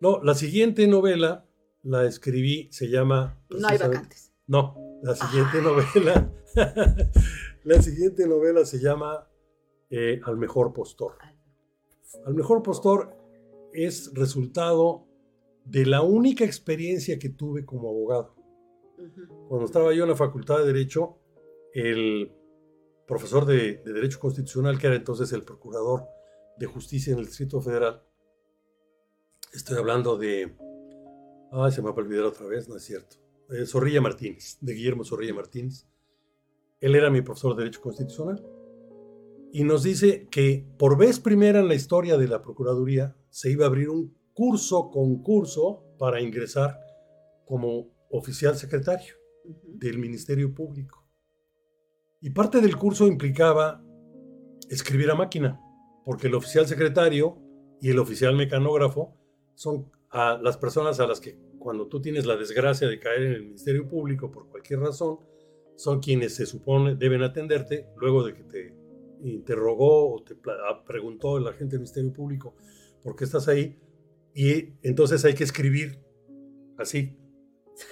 No, 0.00 0.22
la 0.22 0.34
siguiente 0.34 0.86
novela 0.86 1.47
la 1.82 2.06
escribí, 2.06 2.68
se 2.72 2.88
llama... 2.88 3.40
No 3.50 3.68
hay 3.68 3.78
vacantes. 3.78 4.32
No, 4.46 4.76
la 5.02 5.14
siguiente 5.14 5.62
novela... 5.62 6.32
la 7.64 7.82
siguiente 7.82 8.26
novela 8.26 8.64
se 8.64 8.78
llama 8.78 9.28
eh, 9.90 10.20
Al 10.24 10.36
mejor 10.36 10.72
postor. 10.72 11.14
Al 12.26 12.34
mejor 12.34 12.62
postor 12.62 13.16
es 13.72 14.12
resultado 14.14 15.06
de 15.64 15.86
la 15.86 16.02
única 16.02 16.44
experiencia 16.44 17.18
que 17.18 17.28
tuve 17.28 17.64
como 17.64 17.88
abogado. 17.88 18.34
Cuando 19.48 19.66
estaba 19.66 19.92
yo 19.94 20.04
en 20.04 20.10
la 20.10 20.16
Facultad 20.16 20.58
de 20.58 20.66
Derecho, 20.66 21.18
el 21.72 22.32
profesor 23.06 23.44
de, 23.46 23.82
de 23.84 23.92
Derecho 23.92 24.18
Constitucional, 24.18 24.78
que 24.78 24.88
era 24.88 24.96
entonces 24.96 25.32
el 25.32 25.44
procurador 25.44 26.06
de 26.58 26.66
justicia 26.66 27.12
en 27.12 27.20
el 27.20 27.26
Distrito 27.26 27.60
Federal, 27.60 28.02
estoy 29.52 29.76
hablando 29.78 30.16
de... 30.16 30.56
Ay, 31.50 31.72
se 31.72 31.80
me 31.80 31.88
va 31.88 31.94
a 31.94 32.00
olvidar 32.00 32.24
otra 32.24 32.46
vez, 32.46 32.68
no 32.68 32.76
es 32.76 32.84
cierto. 32.84 33.16
Eh, 33.50 33.64
Zorrilla 33.64 34.00
Martínez, 34.00 34.58
de 34.60 34.74
Guillermo 34.74 35.04
Zorrilla 35.04 35.34
Martínez. 35.34 35.86
Él 36.80 36.94
era 36.94 37.10
mi 37.10 37.22
profesor 37.22 37.56
de 37.56 37.62
Derecho 37.62 37.80
Constitucional. 37.80 38.44
Y 39.52 39.64
nos 39.64 39.82
dice 39.82 40.28
que 40.30 40.66
por 40.78 40.98
vez 40.98 41.18
primera 41.20 41.60
en 41.60 41.68
la 41.68 41.74
historia 41.74 42.18
de 42.18 42.28
la 42.28 42.42
Procuraduría 42.42 43.16
se 43.30 43.50
iba 43.50 43.64
a 43.64 43.68
abrir 43.68 43.88
un 43.88 44.14
curso, 44.34 44.90
concurso, 44.90 45.84
para 45.98 46.20
ingresar 46.20 46.78
como 47.44 47.90
oficial 48.10 48.56
secretario 48.56 49.14
del 49.66 49.98
Ministerio 49.98 50.54
Público. 50.54 51.04
Y 52.20 52.30
parte 52.30 52.60
del 52.60 52.76
curso 52.76 53.06
implicaba 53.06 53.82
escribir 54.68 55.10
a 55.10 55.14
máquina, 55.14 55.60
porque 56.04 56.28
el 56.28 56.34
oficial 56.34 56.66
secretario 56.66 57.38
y 57.80 57.90
el 57.90 57.98
oficial 57.98 58.36
mecanógrafo 58.36 59.14
son 59.54 59.90
a 60.10 60.38
las 60.42 60.56
personas 60.56 61.00
a 61.00 61.06
las 61.06 61.20
que 61.20 61.38
cuando 61.58 61.86
tú 61.86 62.00
tienes 62.00 62.24
la 62.26 62.36
desgracia 62.36 62.88
de 62.88 62.98
caer 62.98 63.22
en 63.22 63.32
el 63.32 63.42
Ministerio 63.44 63.86
Público 63.88 64.30
por 64.30 64.48
cualquier 64.48 64.80
razón, 64.80 65.18
son 65.76 66.00
quienes 66.00 66.34
se 66.34 66.46
supone 66.46 66.94
deben 66.96 67.22
atenderte 67.22 67.88
luego 67.96 68.24
de 68.24 68.34
que 68.34 68.42
te 68.44 68.74
interrogó 69.22 70.14
o 70.14 70.22
te 70.22 70.34
ah, 70.68 70.82
preguntó 70.86 71.36
el 71.38 71.46
agente 71.46 71.72
del 71.72 71.80
Ministerio 71.80 72.12
Público 72.12 72.54
por 73.02 73.16
qué 73.16 73.24
estás 73.24 73.48
ahí. 73.48 73.78
Y 74.34 74.74
entonces 74.82 75.24
hay 75.24 75.34
que 75.34 75.44
escribir 75.44 76.00
así. 76.78 77.16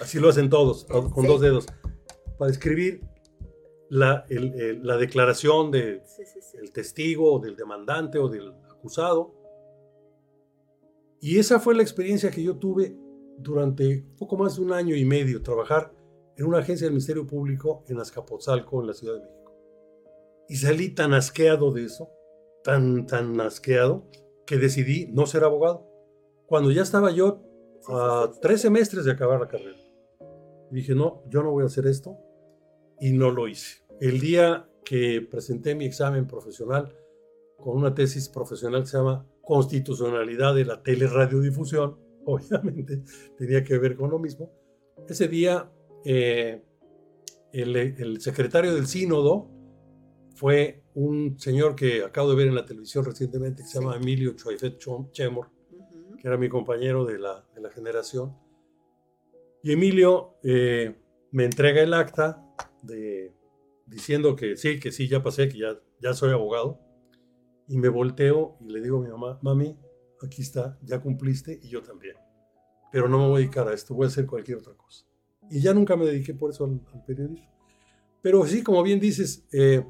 Así 0.01 0.19
lo 0.19 0.29
hacen 0.29 0.49
todos, 0.49 0.85
con 0.85 1.11
Sí. 1.23 1.27
dos 1.27 1.41
dedos. 1.41 1.65
Para 2.37 2.51
escribir 2.51 3.01
la, 3.89 4.25
el- 4.29 4.53
el- 4.59 4.85
la 4.85 4.97
declaración 4.97 5.71
del 5.71 6.01
sí, 6.05 6.23
sí. 6.25 6.57
testigo, 6.73 7.33
o 7.33 7.39
del 7.39 7.55
demandante 7.55 8.17
o 8.19 8.27
del 8.27 8.51
acusado. 8.69 9.33
Y 11.19 11.39
esa 11.39 11.59
fue 11.59 11.75
la 11.75 11.81
experiencia 11.81 12.31
que 12.31 12.43
yo 12.43 12.57
tuve 12.57 12.95
durante 13.37 14.05
poco 14.17 14.37
más 14.37 14.55
de 14.55 14.61
un 14.61 14.73
año 14.73 14.95
y 14.95 15.05
medio, 15.05 15.41
trabajar 15.41 15.93
en 16.35 16.45
una 16.45 16.59
agencia 16.59 16.85
del 16.85 16.93
Ministerio 16.93 17.25
Público 17.25 17.83
en 17.87 17.99
Azcapotzalco, 17.99 18.81
en 18.81 18.87
la 18.87 18.93
Ciudad 18.93 19.15
de 19.15 19.21
México. 19.21 19.53
Y 20.49 20.55
salí 20.57 20.89
tan 20.89 21.13
asqueado 21.13 21.71
de 21.71 21.85
eso, 21.85 22.09
tan, 22.63 23.05
tan 23.05 23.39
asqueado, 23.41 24.07
que 24.45 24.57
decidí 24.57 25.07
no 25.11 25.25
ser 25.25 25.43
abogado. 25.43 25.87
Cuando 26.45 26.71
ya 26.71 26.83
estaba 26.83 27.11
yo 27.11 27.43
a 27.89 28.31
tres 28.41 28.61
semestres 28.61 29.05
de 29.05 29.11
acabar 29.11 29.39
la 29.39 29.47
carrera. 29.47 29.77
Dije, 30.71 30.95
no, 30.95 31.23
yo 31.29 31.43
no 31.43 31.51
voy 31.51 31.63
a 31.63 31.67
hacer 31.67 31.87
esto. 31.87 32.17
Y 32.99 33.11
no 33.11 33.31
lo 33.31 33.47
hice. 33.47 33.83
El 33.99 34.19
día 34.19 34.69
que 34.83 35.21
presenté 35.29 35.75
mi 35.75 35.85
examen 35.85 36.27
profesional 36.27 36.95
con 37.57 37.77
una 37.77 37.93
tesis 37.93 38.29
profesional 38.29 38.81
que 38.81 38.87
se 38.87 38.97
llama 38.97 39.25
Constitucionalidad 39.47 40.53
de 40.53 40.65
la 40.65 40.83
Teleradiodifusión, 40.83 41.97
obviamente 42.25 43.01
tenía 43.37 43.63
que 43.63 43.77
ver 43.77 43.95
con 43.95 44.11
lo 44.11 44.19
mismo. 44.19 44.51
Ese 45.07 45.29
día 45.29 45.71
eh, 46.03 46.61
el, 47.53 47.75
el 47.77 48.19
secretario 48.19 48.75
del 48.75 48.87
sínodo 48.87 49.49
fue 50.35 50.83
un 50.95 51.39
señor 51.39 51.75
que 51.75 52.03
acabo 52.03 52.29
de 52.29 52.35
ver 52.35 52.47
en 52.47 52.55
la 52.55 52.65
televisión 52.65 53.05
recientemente 53.05 53.63
que 53.63 53.69
se 53.69 53.79
llama 53.79 53.95
Emilio 53.95 54.33
Choifet 54.33 54.77
Chemor, 55.11 55.49
que 56.19 56.27
era 56.27 56.37
mi 56.37 56.49
compañero 56.49 57.05
de 57.05 57.17
la, 57.17 57.45
de 57.55 57.61
la 57.61 57.69
generación. 57.69 58.35
Y 59.63 59.71
Emilio 59.71 60.35
eh, 60.43 60.93
me 61.31 61.45
entrega 61.45 61.81
el 61.81 61.93
acta 61.93 62.43
de, 62.83 63.33
diciendo 63.85 64.35
que 64.35 64.57
sí, 64.57 64.79
que 64.79 64.91
sí, 64.91 65.07
ya 65.07 65.23
pasé, 65.23 65.47
que 65.47 65.59
ya, 65.59 65.79
ya 66.01 66.13
soy 66.13 66.31
abogado. 66.31 66.81
Y 67.67 67.77
me 67.77 67.89
volteo 67.89 68.57
y 68.61 68.69
le 68.69 68.81
digo 68.81 68.99
a 68.99 69.01
mi 69.01 69.09
mamá, 69.09 69.39
mami, 69.41 69.77
aquí 70.21 70.41
está, 70.41 70.77
ya 70.81 70.99
cumpliste 70.99 71.59
y 71.61 71.69
yo 71.69 71.81
también. 71.81 72.15
Pero 72.91 73.09
no 73.09 73.19
me 73.19 73.27
voy 73.27 73.35
a 73.35 73.39
dedicar 73.39 73.67
a 73.67 73.73
esto, 73.73 73.93
voy 73.93 74.05
a 74.05 74.07
hacer 74.07 74.25
cualquier 74.25 74.57
otra 74.57 74.73
cosa. 74.73 75.05
Y 75.49 75.61
ya 75.61 75.73
nunca 75.73 75.95
me 75.95 76.05
dediqué 76.05 76.33
por 76.33 76.51
eso 76.51 76.65
al, 76.65 76.81
periodismo. 77.05 77.47
Pero 78.21 78.45
sí, 78.45 78.63
como 78.63 78.83
bien 78.83 78.99
dices, 78.99 79.45
eh, 79.51 79.85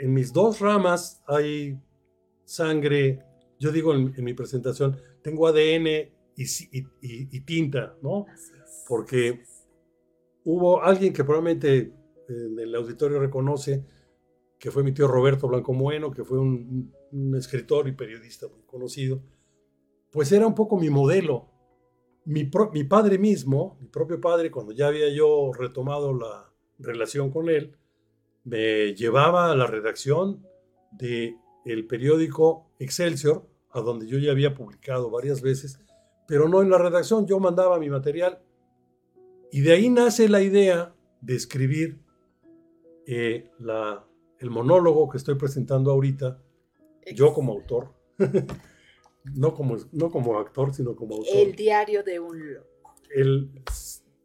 en 0.00 0.14
mis 0.14 0.32
dos 0.32 0.60
ramas 0.60 1.22
hay 1.26 1.78
sangre, 2.44 3.22
yo 3.58 3.72
digo 3.72 3.94
en, 3.94 4.14
mi 4.24 4.34
presentación, 4.34 4.96
tengo 5.22 5.46
ADN 5.46 5.86
y, 6.36 6.46
y, 7.02 7.40
tinta, 7.40 7.96
¿no? 8.00 8.26
Porque 8.86 9.42
hubo 10.44 10.82
alguien 10.82 11.12
que 11.12 11.24
probablemente 11.24 11.92
en 12.28 12.58
el 12.58 12.74
auditorio 12.74 13.18
reconoce, 13.18 13.84
que 14.58 14.70
fue 14.70 14.82
mi 14.82 14.92
tío 14.92 15.06
Roberto 15.06 15.48
Blanco 15.48 15.72
Bueno, 15.72 16.10
que 16.10 16.24
fue 16.24 16.38
un, 16.38 16.92
escritor 17.36 17.88
y 17.88 17.92
periodista 17.92 18.48
muy 18.48 18.62
conocido, 18.66 19.22
pues 20.10 20.30
era 20.32 20.46
un 20.46 20.54
poco 20.54 20.76
mi 20.78 20.90
modelo. 20.90 21.48
Mi, 22.24 22.44
padre 22.44 23.18
mismo, 23.18 23.78
mi 23.80 23.86
propio 23.86 24.20
padre, 24.20 24.50
cuando 24.50 24.72
ya 24.72 24.88
había 24.88 25.08
yo 25.08 25.50
retomado 25.52 26.12
la 26.12 26.52
relación 26.78 27.30
con 27.30 27.48
él, 27.48 27.78
me 28.44 28.94
llevaba 28.94 29.50
a 29.50 29.56
la 29.56 29.66
redacción 29.66 30.46
de 30.92 31.36
el 31.64 31.86
periódico 31.86 32.70
Excelsior, 32.78 33.48
a 33.70 33.80
donde 33.80 34.06
yo 34.06 34.18
ya 34.18 34.32
había 34.32 34.54
publicado 34.54 35.10
varias 35.10 35.40
veces, 35.40 35.80
pero 36.26 36.48
no 36.48 36.60
en 36.60 36.68
la 36.68 36.76
redacción, 36.76 37.26
yo 37.26 37.40
mandaba 37.40 37.78
mi 37.78 37.88
material. 37.88 38.42
Y 39.50 39.62
de 39.62 39.72
ahí 39.72 39.88
nace 39.88 40.28
la 40.28 40.42
idea 40.42 40.94
de 41.22 41.34
escribir 41.34 42.02
eh, 43.06 43.50
la, 43.58 44.07
el 44.38 44.50
monólogo 44.50 45.08
que 45.08 45.18
estoy 45.18 45.34
presentando 45.34 45.90
ahorita, 45.90 46.40
yo 47.14 47.32
como 47.32 47.52
autor, 47.52 47.92
no, 49.34 49.54
como, 49.54 49.76
no 49.92 50.10
como 50.10 50.38
actor, 50.38 50.74
sino 50.74 50.94
como 50.94 51.16
autor. 51.16 51.34
El 51.34 51.54
diario 51.54 52.02
de 52.02 52.20
un 52.20 52.54
loco. 52.54 52.94
El, 53.14 53.50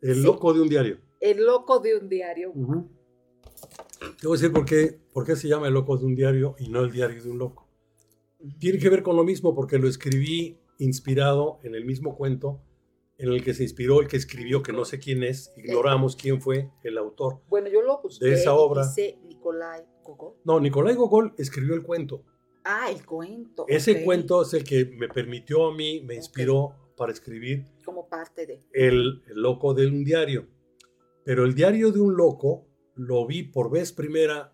el 0.02 0.22
loco 0.22 0.54
de 0.54 0.62
un 0.62 0.70
diario. 0.70 1.00
El 1.20 1.46
loco 1.46 1.80
de 1.80 1.98
un 1.98 2.10
diario. 2.10 2.54
Te 4.20 4.28
voy 4.28 4.38
a 4.38 4.40
decir 4.40 4.52
por 4.52 4.66
qué, 4.66 5.00
por 5.14 5.26
qué 5.26 5.36
se 5.36 5.48
llama 5.48 5.68
El 5.68 5.74
loco 5.74 5.98
de 5.98 6.06
un 6.06 6.16
diario 6.16 6.56
y 6.60 6.70
no 6.70 6.82
el 6.82 6.92
diario 6.92 7.24
de 7.24 7.30
un 7.30 7.38
loco. 7.38 7.70
Tiene 8.60 8.78
que 8.78 8.90
ver 8.90 9.04
con 9.04 9.16
lo 9.16 9.24
mismo 9.24 9.56
porque 9.56 9.80
lo 9.80 9.88
escribí 9.88 10.60
inspirado 10.80 11.60
en 11.64 11.76
el 11.76 11.86
mismo 11.86 12.18
cuento 12.18 12.62
en 13.18 13.32
el 13.32 13.44
que 13.44 13.54
se 13.54 13.64
inspiró 13.64 14.02
el 14.02 14.08
que 14.08 14.18
escribió, 14.18 14.64
que 14.64 14.74
no 14.74 14.84
sé 14.84 15.00
quién 15.00 15.24
es, 15.24 15.54
ignoramos 15.56 16.16
quién 16.16 16.42
fue 16.42 16.72
el 16.84 16.98
autor 16.98 17.42
bueno, 17.48 17.70
yo 17.70 17.82
lo 17.82 18.02
busqué, 18.02 18.26
de 18.26 18.34
esa 18.34 18.54
obra. 18.56 18.86
Dice 18.86 19.20
Nicolai 19.24 19.86
Gogol. 20.04 20.36
No, 20.44 20.60
Nicolai 20.60 20.96
Gogol 20.96 21.34
escribió 21.38 21.74
el 21.74 21.84
cuento. 21.84 22.24
Ah, 22.64 22.90
el 22.90 23.06
cuento. 23.06 23.66
Ese 23.68 24.04
cuento 24.04 24.42
es 24.42 24.54
el 24.54 24.64
que 24.64 24.86
me 24.86 25.10
permitió 25.10 25.68
a 25.68 25.76
mí, 25.76 26.02
me 26.02 26.16
inspiró 26.16 26.94
para 26.96 27.12
escribir. 27.12 27.66
Como 27.84 28.08
parte 28.08 28.46
de. 28.46 28.60
El, 28.72 29.24
el 29.28 29.42
loco 29.42 29.74
de 29.74 29.88
un 29.88 30.04
diario. 30.04 30.48
Pero 31.26 31.46
el 31.46 31.56
diario 31.56 31.92
de 31.92 32.00
un 32.00 32.16
loco 32.16 32.68
lo 32.96 33.26
vi 33.26 33.44
por 33.44 33.72
vez 33.72 33.92
primera 33.92 34.54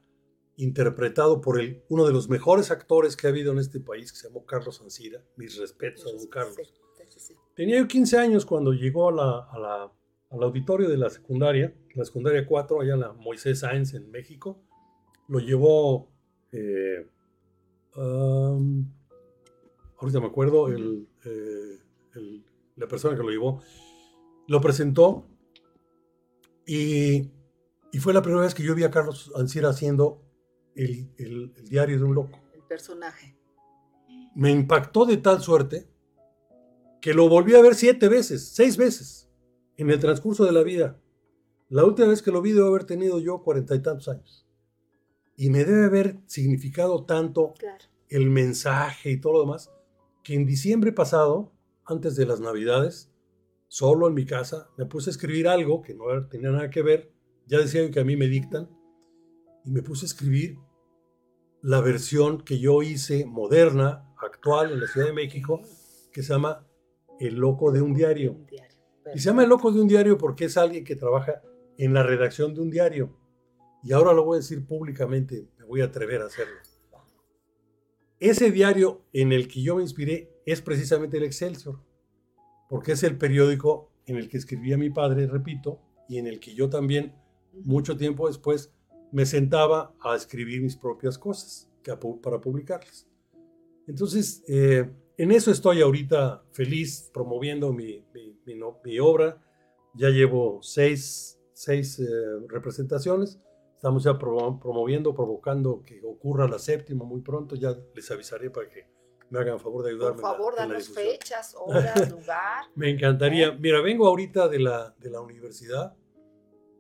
interpretado 0.60 1.40
por 1.40 1.60
el, 1.60 1.84
uno 1.88 2.06
de 2.06 2.12
los 2.12 2.30
mejores 2.30 2.70
actores 2.70 3.16
que 3.16 3.28
ha 3.28 3.30
habido 3.30 3.54
en 3.54 3.60
este 3.60 3.80
país, 3.80 4.12
que 4.12 4.20
se 4.20 4.28
llamó 4.28 4.46
Carlos 4.46 4.82
Ancira. 4.82 5.24
Mis 5.38 5.58
respetos 5.58 6.06
a 6.06 6.16
don 6.16 6.28
Carlos. 6.28 6.74
Tenía 7.56 7.80
yo 7.80 7.88
15 7.88 8.18
años 8.18 8.46
cuando 8.46 8.74
llegó 8.74 9.10
a 9.10 9.12
la, 9.12 9.92
al 10.30 10.44
auditorio 10.44 10.90
de 10.90 10.98
la 10.98 11.10
secundaria, 11.10 11.74
la 11.96 12.06
secundaria 12.06 12.46
4, 12.46 12.82
allá 12.82 12.94
en 12.94 13.00
la 13.00 13.14
Moisés 13.14 13.60
Sáenz 13.60 13.94
en 13.94 14.12
México. 14.12 14.62
Lo 15.30 15.40
llevó, 15.40 16.12
eh, 16.52 17.08
ahorita 17.96 18.60
me 20.20 20.28
acuerdo, 20.28 20.70
eh, 20.70 21.80
el, 22.16 22.44
la 22.76 22.88
persona 22.88 23.16
que 23.16 23.24
lo 23.24 23.30
llevó, 23.30 23.62
lo 24.48 24.60
presentó 24.60 25.26
y 26.66 27.32
y 27.92 28.00
fue 28.00 28.14
la 28.14 28.22
primera 28.22 28.44
vez 28.44 28.54
que 28.54 28.64
yo 28.64 28.76
vi 28.76 28.84
a 28.84 28.92
Carlos 28.92 29.32
Ancira 29.36 29.70
haciendo 29.70 30.22
el, 30.76 31.54
diario 31.66 31.98
de 31.98 32.04
un 32.04 32.16
loco. 32.16 32.40
El 32.54 32.64
personaje. 32.64 33.36
Me 34.36 34.52
impactó 34.52 35.06
de 35.06 35.18
tal 35.18 35.42
suerte 35.42 35.90
que 37.02 37.14
lo 37.14 37.28
volví 37.28 37.56
a 37.56 37.62
ver 37.62 37.76
siete 37.76 38.08
veces, 38.08 38.50
seis 38.50 38.78
veces, 38.78 39.30
en 39.78 39.90
el 39.90 40.00
transcurso 40.00 40.46
de 40.46 40.52
la 40.52 40.64
vida. 40.64 41.00
La 41.70 41.84
última 41.84 42.10
vez 42.10 42.22
que 42.22 42.32
lo 42.32 42.42
vi 42.42 42.52
debo 42.52 42.68
haber 42.68 42.84
tenido 42.84 43.20
yo 43.20 43.42
cuarenta 43.42 43.76
y 43.76 43.82
tantos 43.82 44.08
años. 44.08 44.48
Y 45.40 45.50
me 45.50 45.64
debe 45.64 45.86
haber 45.86 46.20
significado 46.28 47.06
tanto 47.06 47.54
el 48.10 48.30
mensaje 48.30 49.10
y 49.10 49.20
todo 49.20 49.34
lo 49.34 49.42
demás, 49.42 49.72
que 50.24 50.36
en 50.36 50.46
diciembre 50.46 50.92
pasado, 50.92 51.52
antes 51.86 52.16
de 52.16 52.28
las 52.28 52.40
navidades, 52.40 53.12
solo 53.68 54.08
en 54.08 54.14
mi 54.14 54.26
casa, 54.26 54.70
me 54.78 54.86
puse 54.86 55.10
a 55.10 55.14
escribir 55.14 55.48
algo 55.48 55.82
que 55.82 55.96
no 55.96 56.28
tenía 56.28 56.52
nada 56.52 56.70
que 56.70 56.84
ver 56.84 57.14
ya 57.50 57.58
decía 57.58 57.90
que 57.90 58.00
a 58.00 58.04
mí 58.04 58.16
me 58.16 58.28
dictan, 58.28 58.70
y 59.66 59.72
me 59.72 59.82
puse 59.82 60.06
a 60.06 60.08
escribir 60.08 60.60
la 61.64 61.82
versión 61.82 62.42
que 62.42 62.60
yo 62.60 62.84
hice 62.84 63.26
moderna, 63.26 64.06
actual, 64.22 64.72
en 64.72 64.82
la 64.82 64.88
Ciudad 64.88 65.08
de 65.08 65.14
México, 65.14 65.62
que 66.14 66.22
se 66.22 66.34
llama 66.34 66.68
El 67.20 67.36
Loco 67.36 67.72
de 67.72 67.82
un 67.82 67.96
Diario. 67.96 68.38
Y 69.16 69.20
se 69.20 69.26
llama 69.26 69.44
El 69.44 69.50
Loco 69.50 69.72
de 69.72 69.82
un 69.82 69.88
Diario 69.88 70.18
porque 70.18 70.46
es 70.46 70.58
alguien 70.58 70.84
que 70.84 70.96
trabaja 70.96 71.42
en 71.78 71.94
la 71.94 72.04
redacción 72.04 72.54
de 72.54 72.62
un 72.62 72.70
diario. 72.70 73.18
Y 73.84 73.94
ahora 73.94 74.14
lo 74.14 74.26
voy 74.26 74.36
a 74.36 74.42
decir 74.42 74.66
públicamente, 74.66 75.48
me 75.58 75.66
voy 75.66 75.82
a 75.82 75.86
atrever 75.86 76.22
a 76.22 76.26
hacerlo. 76.26 76.56
Ese 78.20 78.52
diario 78.52 79.06
en 79.14 79.32
el 79.32 79.48
que 79.48 79.62
yo 79.62 79.78
me 79.78 79.82
inspiré 79.82 80.30
es 80.46 80.62
precisamente 80.62 81.18
el 81.18 81.24
Excelsior, 81.24 81.80
porque 82.68 82.92
es 82.92 83.04
el 83.04 83.18
periódico 83.18 83.92
en 84.06 84.18
el 84.18 84.28
que 84.28 84.38
escribía 84.38 84.78
mi 84.78 84.90
padre, 84.90 85.28
repito, 85.28 85.80
y 86.10 86.18
en 86.18 86.28
el 86.28 86.40
que 86.40 86.54
yo 86.54 86.70
también 86.70 87.14
mucho 87.54 87.96
tiempo 87.96 88.28
después 88.28 88.74
me 89.12 89.26
sentaba 89.26 89.96
a 90.02 90.16
escribir 90.16 90.62
mis 90.62 90.76
propias 90.76 91.18
cosas 91.18 91.70
para 92.22 92.40
publicarlas. 92.40 93.08
Entonces, 93.88 94.44
eh, 94.48 94.90
en 95.18 95.32
eso 95.32 95.52
estoy 95.52 95.82
ahorita 95.82 96.44
feliz 96.52 97.10
promoviendo 97.14 97.74
mi, 97.74 98.04
obra. 99.02 99.42
Ya 99.96 100.10
llevo 100.10 100.60
seis, 100.62 101.40
seis 101.54 102.00
eh, 102.00 102.06
representaciones. 102.48 103.40
Estamos 103.80 104.04
ya 104.04 104.20
promoviendo, 104.20 105.16
provocando 105.16 105.84
que 105.86 106.02
ocurra 106.04 106.50
la 106.50 106.60
séptima 106.60 107.06
muy 107.06 107.22
pronto. 107.22 107.56
Ya 107.56 107.74
les 107.96 108.12
avisaré 108.12 108.50
para 108.50 108.68
que 108.68 108.90
me 109.30 109.40
hagan 109.40 109.58
favor 109.58 109.86
de 109.86 109.92
ayudarme. 109.92 110.22
Por 110.22 110.32
favor, 110.32 110.54
danos 110.58 110.90
fechas, 110.90 111.56
horas, 111.58 112.12
lugar. 112.12 112.66
me 112.76 112.90
encantaría. 112.90 113.48
¿Eh? 113.48 113.58
Mira, 113.58 113.80
vengo 113.80 114.06
ahorita 114.06 114.50
de 114.50 114.60
la, 114.60 114.94
de 115.00 115.10
la 115.10 115.22
universidad 115.22 115.96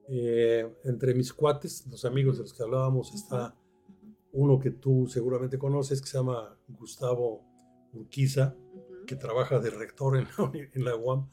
eh, 0.10 0.70
entre 0.84 1.14
mis 1.14 1.32
cuates, 1.32 1.88
los 1.88 2.04
amigos 2.04 2.36
de 2.36 2.42
los 2.42 2.54
que 2.54 2.64
hablábamos, 2.64 3.16
está 3.16 3.56
uno 4.34 4.60
que 4.60 4.72
tú 4.72 5.08
seguramente 5.08 5.58
conoces, 5.58 6.02
que 6.02 6.08
se 6.10 6.18
llama 6.18 6.58
Gustavo 6.68 7.46
Urquiza, 7.94 8.58
que 9.08 9.16
trabaja 9.16 9.60
de 9.60 9.70
rector 9.70 10.18
en 10.18 10.26
la, 10.26 10.52
en 10.74 10.84
la, 10.84 10.98
UAM. 10.98 11.30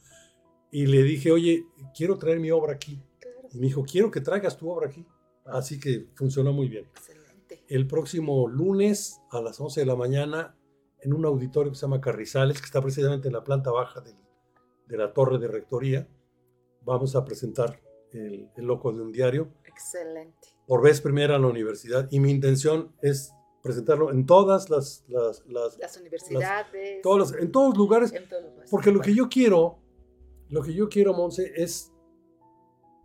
Y 0.71 0.85
le 0.85 1.03
dije, 1.03 1.29
oye, 1.33 1.65
quiero 1.93 2.17
traer 2.17 2.39
mi 2.39 2.51
obra 2.51 2.71
aquí. 2.71 3.03
Y 3.51 3.57
me 3.57 3.65
dijo, 3.65 3.83
quiero 3.83 4.09
que 4.11 4.21
traigas 4.21 4.55
tu 4.55 4.69
obra 4.69 4.87
aquí. 4.87 5.05
Así 5.47 5.79
que 5.79 6.07
funcionó 6.15 6.53
muy 6.53 6.67
bien. 6.67 6.85
Excelente. 6.85 7.63
El 7.67 7.87
próximo 7.87 8.47
lunes 8.47 9.21
a 9.31 9.41
las 9.41 9.59
11 9.59 9.81
de 9.81 9.85
la 9.85 9.95
mañana, 9.95 10.57
en 11.01 11.13
un 11.13 11.25
auditorio 11.25 11.71
que 11.71 11.77
se 11.77 11.81
llama 11.81 12.01
Carrizales, 12.01 12.59
que 12.59 12.65
está 12.65 12.81
precisamente 12.81 13.27
en 13.27 13.33
la 13.33 13.43
planta 13.43 13.71
baja 13.71 14.01
de 14.01 14.97
la 14.97 15.13
torre 15.13 15.37
de 15.37 15.47
rectoría, 15.47 16.07
vamos 16.81 17.15
a 17.15 17.25
presentar 17.25 17.81
el, 18.13 18.49
loco 18.57 18.91
de 18.91 19.01
un 19.01 19.11
diario. 19.11 19.49
Excelente. 19.65 20.47
Por 20.65 20.81
vez 20.81 21.01
primera 21.01 21.35
en 21.35 21.41
la 21.41 21.47
universidad 21.47 22.07
y 22.11 22.19
mi 22.19 22.31
intención 22.31 22.93
es 23.01 23.33
presentarlo 23.61 24.11
en 24.11 24.25
todas 24.25 24.69
las... 24.69 25.03
Las, 25.07 25.45
las, 25.47 25.97
universidades. 25.97 27.01
todos 27.01 27.33
en 27.33 27.51
todos 27.51 27.69
los 27.69 27.77
lugares. 27.77 28.13
porque 28.69 28.91
lo 28.91 29.01
que 29.01 29.13
yo 29.13 29.27
quiero, 29.29 29.79
lo 30.49 30.61
que 30.61 30.73
yo 30.73 30.89
quiero, 30.89 31.13
Monse, 31.13 31.51
es 31.55 31.91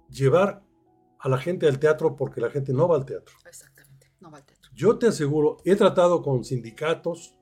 llevar 0.09 0.63
a 1.23 1.29
la 1.29 1.39
gente 1.39 1.69
al 1.69 1.79
teatro 1.79 2.17
porque 2.17 2.41
la 2.41 2.51
gente 2.51 2.73
no 2.73 2.89
va 2.89 2.97
al 2.97 3.07
teatro. 3.07 3.37
Exactamente, 3.47 4.13
no 4.21 4.31
va 4.31 4.39
al 4.39 4.45
teatro. 4.45 4.71
Yo 4.75 4.99
te 4.99 5.07
aseguro, 5.07 5.59
he 5.65 5.77
tratado 5.77 6.21
con 6.21 6.45
sindicatos. 6.45 7.37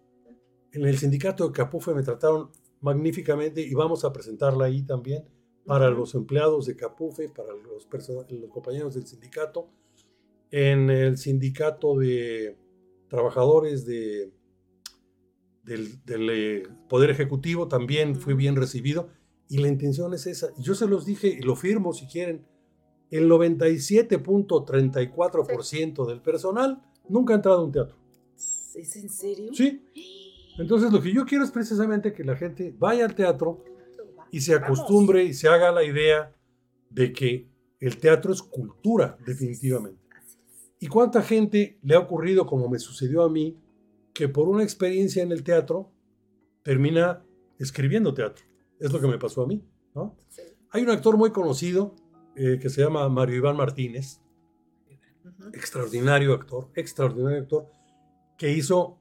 En 0.72 0.84
el 0.84 0.98
sindicato 0.98 1.48
de 1.48 1.52
Capufe 1.52 1.94
me 1.94 2.02
trataron 2.02 2.50
magníficamente 2.82 3.62
y 3.62 3.72
vamos 3.72 4.04
a 4.04 4.12
presentarla 4.12 4.66
ahí 4.66 4.82
también 4.82 5.24
para 5.64 5.88
los 5.88 6.14
empleados 6.14 6.66
de 6.66 6.76
Capufe, 6.76 7.30
para 7.30 7.54
los, 7.54 7.88
los 8.30 8.50
compañeros 8.50 8.94
del 8.94 9.06
sindicato, 9.06 9.70
en 10.50 10.90
el 10.90 11.16
sindicato 11.16 11.96
de 11.96 12.58
trabajadores 13.08 13.86
de, 13.86 14.30
del, 15.62 16.04
del, 16.04 16.30
eh, 16.30 16.62
Poder 16.88 17.10
Ejecutivo 17.10 17.66
también 17.66 18.16
fui 18.16 18.34
bien 18.34 18.56
recibido 18.56 19.08
y 19.48 19.58
la 19.58 19.68
intención 19.68 20.12
es 20.12 20.26
esa. 20.26 20.48
Yo 20.58 20.74
se 20.74 20.86
los 20.86 21.06
dije 21.06 21.28
y 21.28 21.40
lo 21.40 21.56
firmo 21.56 21.94
si 21.94 22.06
quieren. 22.06 22.46
El 23.10 23.28
97.34% 23.28 26.06
del 26.06 26.20
personal 26.20 26.80
nunca 27.08 27.34
ha 27.34 27.36
entrado 27.36 27.60
a 27.60 27.64
un 27.64 27.72
teatro. 27.72 27.96
¿Es 28.36 28.96
en 28.96 29.08
serio? 29.08 29.52
Sí. 29.52 29.82
Entonces 30.58 30.92
lo 30.92 31.00
que 31.00 31.12
yo 31.12 31.24
quiero 31.24 31.44
es 31.44 31.50
precisamente 31.50 32.12
que 32.12 32.24
la 32.24 32.36
gente 32.36 32.74
vaya 32.78 33.04
al 33.04 33.14
teatro 33.14 33.64
y 34.30 34.40
se 34.40 34.54
acostumbre 34.54 35.24
y 35.24 35.34
se 35.34 35.48
haga 35.48 35.72
la 35.72 35.82
idea 35.82 36.32
de 36.90 37.12
que 37.12 37.48
el 37.80 37.96
teatro 37.96 38.32
es 38.32 38.42
cultura, 38.42 39.16
definitivamente. 39.26 39.98
¿Y 40.78 40.86
cuánta 40.86 41.22
gente 41.22 41.78
le 41.82 41.94
ha 41.94 41.98
ocurrido, 41.98 42.46
como 42.46 42.68
me 42.68 42.78
sucedió 42.78 43.22
a 43.22 43.30
mí, 43.30 43.56
que 44.12 44.28
por 44.28 44.48
una 44.48 44.62
experiencia 44.62 45.22
en 45.22 45.32
el 45.32 45.42
teatro 45.42 45.90
termina 46.62 47.24
escribiendo 47.58 48.14
teatro? 48.14 48.44
Es 48.78 48.92
lo 48.92 49.00
que 49.00 49.06
me 49.06 49.18
pasó 49.18 49.42
a 49.42 49.46
mí. 49.46 49.62
Hay 50.70 50.82
un 50.82 50.90
actor 50.90 51.16
muy 51.16 51.32
conocido 51.32 51.94
eh, 52.42 52.58
que 52.58 52.70
se 52.70 52.80
llama 52.80 53.06
Mario 53.10 53.36
Iván 53.36 53.56
Martínez, 53.56 54.18
Ujú. 55.22 55.48
extraordinario 55.52 56.32
actor, 56.32 56.70
extraordinario 56.74 57.40
actor, 57.42 57.66
que 58.38 58.50
hizo 58.50 58.98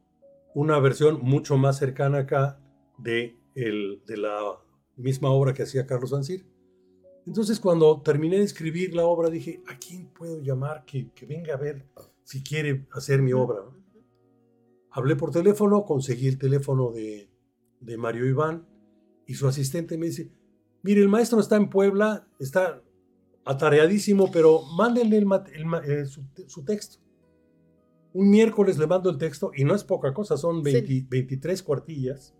una 0.54 0.78
versión 0.80 1.19
mucho 1.21 1.56
más 1.56 1.78
cercana 1.78 2.17
acá 2.19 2.60
de, 2.97 3.38
el, 3.56 4.02
de 4.06 4.17
la 4.17 4.60
misma 4.97 5.30
obra 5.30 5.54
que 5.54 5.63
hacía 5.63 5.88
Carlos 5.88 6.12
Ancir. 6.12 6.45
Entonces, 7.25 7.62
cuando 7.62 8.02
terminé 8.02 8.39
de 8.39 8.43
escribir 8.43 8.93
la 8.93 9.06
obra, 9.06 9.30
dije, 9.30 9.63
¿a 9.67 9.78
quién 9.78 10.08
puedo 10.08 10.41
llamar 10.41 10.84
que, 10.86 11.10
que 11.12 11.25
venga 11.25 11.54
a 11.54 11.58
ver 11.58 11.86
si 12.23 12.43
quiere 12.43 12.88
hacer 12.91 13.21
mi 13.21 13.32
obra? 13.32 13.62
Hablé 14.91 15.15
por 15.15 15.32
teléfono, 15.32 15.86
conseguí 15.86 16.28
el 16.28 16.38
teléfono 16.38 16.91
de, 16.91 17.30
de 17.80 17.97
Mario 17.97 18.25
Iván 18.25 18.67
y 19.25 19.36
su 19.36 19.47
asistente 19.47 19.97
me 19.97 20.08
dice, 20.08 20.30
mire, 20.82 20.99
el 20.99 21.08
maestro 21.08 21.39
está 21.39 21.56
en 21.56 21.69
Puebla, 21.69 22.28
está 22.39 22.82
atareadísimo, 23.49 24.29
pero 24.31 24.62
mándenle 24.77 25.17
el 25.17 25.27
eh, 25.88 26.05
su, 26.05 26.23
su 26.45 26.63
texto. 26.63 26.99
Un 28.13 28.29
miércoles 28.29 28.77
le 28.77 28.85
mando 28.85 29.09
el 29.09 29.17
texto 29.17 29.51
y 29.55 29.63
no 29.63 29.73
es 29.73 29.83
poca 29.83 30.13
cosa, 30.13 30.38
son 30.38 30.63
Sí. 30.63 30.71
20 30.71 31.07
23 31.09 31.63
cuartillas. 31.63 32.35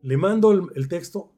Le 0.00 0.16
mando 0.16 0.52
el, 0.52 0.88
texto. 0.88 1.34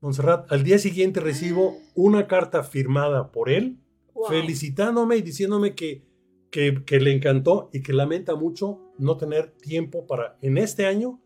Montserrat, 0.00 0.50
al 0.50 0.62
día 0.64 0.78
siguiente 0.78 1.20
recibo 1.20 1.76
una 1.94 2.26
carta 2.26 2.62
firmada 2.62 3.30
por 3.32 3.50
él 3.50 3.78
Wow. 4.14 4.28
felicitándome 4.28 5.16
y 5.18 5.22
diciéndome 5.22 5.74
que, 5.74 6.02
que, 6.50 6.82
que 6.84 7.00
le 7.00 7.12
encantó 7.12 7.68
y 7.72 7.80
que 7.82 7.92
lamenta 7.92 8.34
mucho 8.34 8.80
no 8.98 9.16
tener 9.18 9.52
tiempo 9.52 10.06
para 10.06 10.36
en 10.42 10.58
este 10.58 10.86
año 10.86 11.20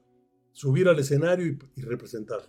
subir 0.53 0.89
al 0.89 0.99
escenario 0.99 1.47
y, 1.47 1.59
y 1.77 1.83
representar. 1.83 2.41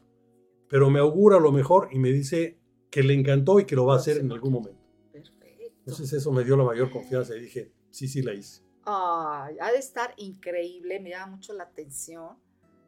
Pero 0.68 0.90
me 0.90 1.00
augura 1.00 1.40
lo 1.40 1.52
mejor 1.52 1.90
y 1.92 2.00
me 2.00 2.12
dice 2.12 2.60
que 2.96 3.04
le 3.04 3.14
encantó 3.14 3.60
y 3.60 3.66
que 3.66 3.76
lo 3.76 3.86
va 3.86 3.96
a 3.96 3.98
hacer 3.98 4.20
en 4.20 4.32
algún 4.32 4.54
momento. 4.54 4.82
Perfecto. 5.12 5.66
Entonces 5.80 6.14
eso 6.14 6.32
me 6.32 6.46
dio 6.46 6.56
la 6.56 6.64
mayor 6.64 6.90
confianza 6.90 7.36
y 7.36 7.42
dije, 7.42 7.74
sí, 7.92 8.08
sí 8.08 8.22
la 8.22 8.34
hice. 8.34 8.62
Ay, 8.86 9.58
ha 9.60 9.70
de 9.70 9.80
estar 9.80 10.14
increíble, 10.16 11.02
me 11.02 11.10
llama 11.10 11.36
mucho 11.36 11.52
la 11.52 11.66
atención, 11.66 12.38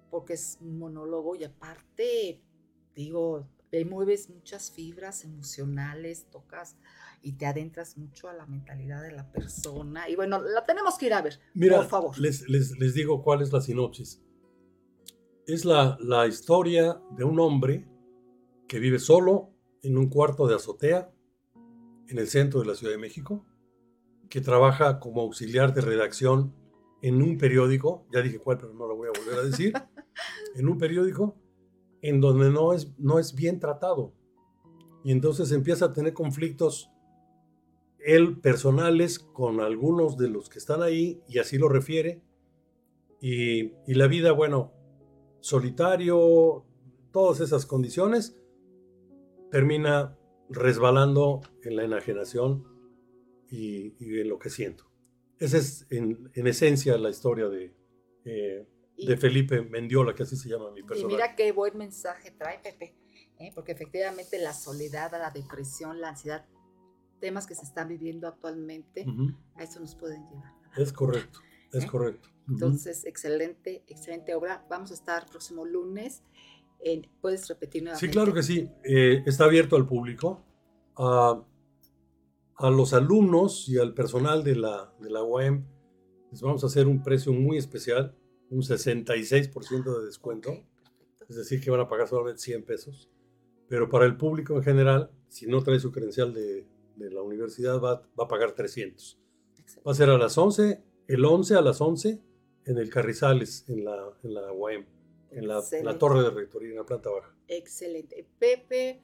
porque 0.09 0.35
es 0.35 0.59
un 0.61 0.79
monólogo 0.79 1.35
y 1.35 1.43
aparte, 1.43 2.41
digo, 2.95 3.49
le 3.69 3.83
mueves 3.83 4.29
muchas 4.29 4.71
fibras 4.71 5.25
emocionales, 5.25 6.27
tocas 6.31 6.77
y 7.21 7.33
te 7.33 7.45
adentras 7.45 7.97
mucho 7.97 8.29
a 8.29 8.33
la 8.33 8.45
mentalidad 8.45 9.01
de 9.03 9.11
la 9.11 9.29
persona. 9.29 10.07
Y 10.07 10.15
bueno, 10.15 10.41
la 10.41 10.63
tenemos 10.63 10.97
que 10.97 11.07
ir 11.07 11.15
a 11.15 11.21
ver, 11.21 11.37
Mira, 11.53 11.79
por 11.79 11.87
favor. 11.87 12.17
Les, 12.17 12.47
les, 12.47 12.79
les 12.79 12.93
digo 12.93 13.21
cuál 13.21 13.41
es 13.41 13.51
la 13.51 13.59
sinopsis. 13.59 14.23
Es 15.45 15.65
la, 15.65 15.97
la 15.99 16.27
historia 16.27 16.97
de 17.11 17.25
un 17.25 17.41
hombre 17.41 17.85
que 18.69 18.79
vive 18.79 18.99
solo 18.99 19.56
en 19.87 19.97
un 19.97 20.09
cuarto 20.09 20.47
de 20.47 20.55
azotea 20.55 21.11
en 22.07 22.19
el 22.19 22.27
centro 22.27 22.59
de 22.59 22.67
la 22.67 22.75
Ciudad 22.75 22.93
de 22.93 22.99
México, 22.99 23.45
que 24.29 24.41
trabaja 24.41 24.99
como 24.99 25.21
auxiliar 25.21 25.73
de 25.73 25.81
redacción 25.81 26.53
en 27.01 27.21
un 27.21 27.37
periódico, 27.37 28.05
ya 28.11 28.21
dije 28.21 28.39
cuál, 28.39 28.57
pero 28.57 28.73
no 28.73 28.87
lo 28.87 28.95
voy 28.95 29.07
a 29.07 29.19
volver 29.19 29.39
a 29.39 29.43
decir, 29.43 29.73
en 30.55 30.67
un 30.67 30.77
periódico 30.77 31.35
en 32.01 32.19
donde 32.21 32.49
no 32.49 32.73
es, 32.73 32.93
no 32.97 33.19
es 33.19 33.33
bien 33.33 33.59
tratado. 33.59 34.13
Y 35.03 35.11
entonces 35.11 35.51
empieza 35.51 35.85
a 35.85 35.93
tener 35.93 36.13
conflictos 36.13 36.91
él 37.99 38.39
personales 38.39 39.19
con 39.19 39.61
algunos 39.61 40.17
de 40.17 40.29
los 40.29 40.49
que 40.49 40.59
están 40.59 40.81
ahí 40.81 41.21
y 41.27 41.39
así 41.39 41.57
lo 41.57 41.69
refiere. 41.69 42.21
Y, 43.21 43.73
y 43.87 43.93
la 43.93 44.07
vida, 44.07 44.31
bueno, 44.31 44.73
solitario, 45.39 46.65
todas 47.11 47.39
esas 47.39 47.65
condiciones, 47.65 48.37
termina 49.51 50.17
resbalando 50.49 51.41
en 51.63 51.75
la 51.75 51.83
enajenación 51.83 52.63
y, 53.49 53.95
y 53.99 54.19
en 54.21 54.29
lo 54.29 54.39
que 54.39 54.49
siento. 54.49 54.85
Esa 55.39 55.57
es 55.57 55.85
en, 55.91 56.31
en 56.33 56.47
esencia 56.47 56.97
la 56.97 57.09
historia 57.09 57.47
de, 57.47 57.75
eh, 58.25 58.67
Y- 58.95 59.07
de 59.07 59.17
Felipe 59.17 59.61
Mendiola, 59.61 60.15
que 60.15 60.23
así 60.23 60.35
se 60.35 60.49
llama 60.49 60.71
mi 60.71 60.79
Y 60.81 60.83
personaje. 60.83 61.15
mira 61.15 61.35
qué 61.35 61.51
buen 61.51 61.77
mensaje 61.77 62.31
trae 62.31 62.59
Pepe, 62.59 62.95
¿eh? 63.39 63.51
porque 63.53 63.73
efectivamente 63.73 64.39
la 64.39 64.53
soledad, 64.53 65.11
la 65.11 65.29
depresión, 65.31 66.01
la 66.01 66.09
ansiedad, 66.09 66.45
temas 67.19 67.45
que 67.47 67.55
se 67.55 67.63
están 67.65 67.87
viviendo 67.87 68.27
actualmente, 68.27 69.05
Ujú, 69.07 69.35
a 69.55 69.63
eso 69.63 69.79
nos 69.79 69.95
pueden 69.95 70.23
llevar. 70.29 70.53
Es 70.75 70.91
correcto, 70.93 71.39
es 71.71 71.83
¿Eh? 71.83 71.87
correcto. 71.87 72.29
Entonces, 72.49 73.05
excelente, 73.05 73.83
excelente 73.87 74.33
obra. 74.33 74.65
Vamos 74.69 74.91
a 74.91 74.93
estar 74.93 75.25
próximo 75.29 75.65
lunes. 75.65 76.23
En- 76.79 77.07
¿Puedes 77.21 77.47
repetir 77.47 77.83
nuevamente? 77.83 78.05
Sí, 78.07 78.11
claro 78.11 78.33
que 78.33 78.43
sí. 78.43 78.69
Eh, 78.83 79.23
está 79.25 79.45
abierto 79.45 79.75
al 79.75 79.85
público, 79.85 80.43
a, 80.95 81.43
a 82.55 82.69
los 82.69 82.93
alumnos 82.93 83.67
y 83.69 83.77
al 83.77 83.93
personal 83.93 84.43
de 84.43 84.55
la, 84.55 84.93
de 84.99 85.09
la 85.09 85.23
UAM. 85.23 85.65
Les 86.31 86.41
vamos 86.41 86.63
a 86.63 86.67
hacer 86.67 86.87
un 86.87 87.03
precio 87.03 87.31
muy 87.33 87.57
especial, 87.57 88.15
un 88.49 88.61
66% 88.61 89.99
de 89.99 90.05
descuento. 90.05 90.49
Ok, 90.51 90.57
perfecto. 90.57 91.25
Es 91.29 91.35
decir, 91.37 91.61
que 91.61 91.69
van 91.71 91.79
a 91.81 91.87
pagar 91.87 92.07
solamente 92.07 92.41
100 92.41 92.63
pesos. 92.65 93.09
Pero 93.69 93.89
para 93.89 94.05
el 94.05 94.15
público 94.17 94.55
en 94.55 94.63
general, 94.63 95.11
si 95.27 95.45
no 95.47 95.61
trae 95.61 95.79
su 95.79 95.91
credencial 95.91 96.33
de, 96.33 96.65
de 96.95 97.11
la 97.11 97.21
universidad, 97.21 97.79
va, 97.81 98.01
va 98.19 98.23
a 98.23 98.27
pagar 98.27 98.53
300. 98.53 99.19
Excelente. 99.59 99.81
Va 99.87 99.91
a 99.91 99.95
ser 99.95 100.09
a 100.09 100.17
las 100.17 100.37
11, 100.37 100.81
el 101.07 101.25
11 101.25 101.55
a 101.55 101.61
las 101.61 101.81
11 101.81 102.21
en 102.65 102.77
el 102.77 102.89
Carrizales, 102.89 103.65
en 103.67 103.83
la, 103.85 103.97
en 104.23 104.33
la 104.33 104.51
UAM, 104.53 104.85
en 105.31 105.47
la, 105.47 105.53
en 105.55 105.55
la 105.55 105.57
Excelente. 105.59 105.99
torre 105.99 106.23
de 106.23 106.29
rectoría, 106.31 106.69
en 106.71 106.75
la 106.77 106.83
planta 106.85 107.09
baja. 107.09 107.33
Excelente. 107.47 108.25
Pepe, 108.39 109.01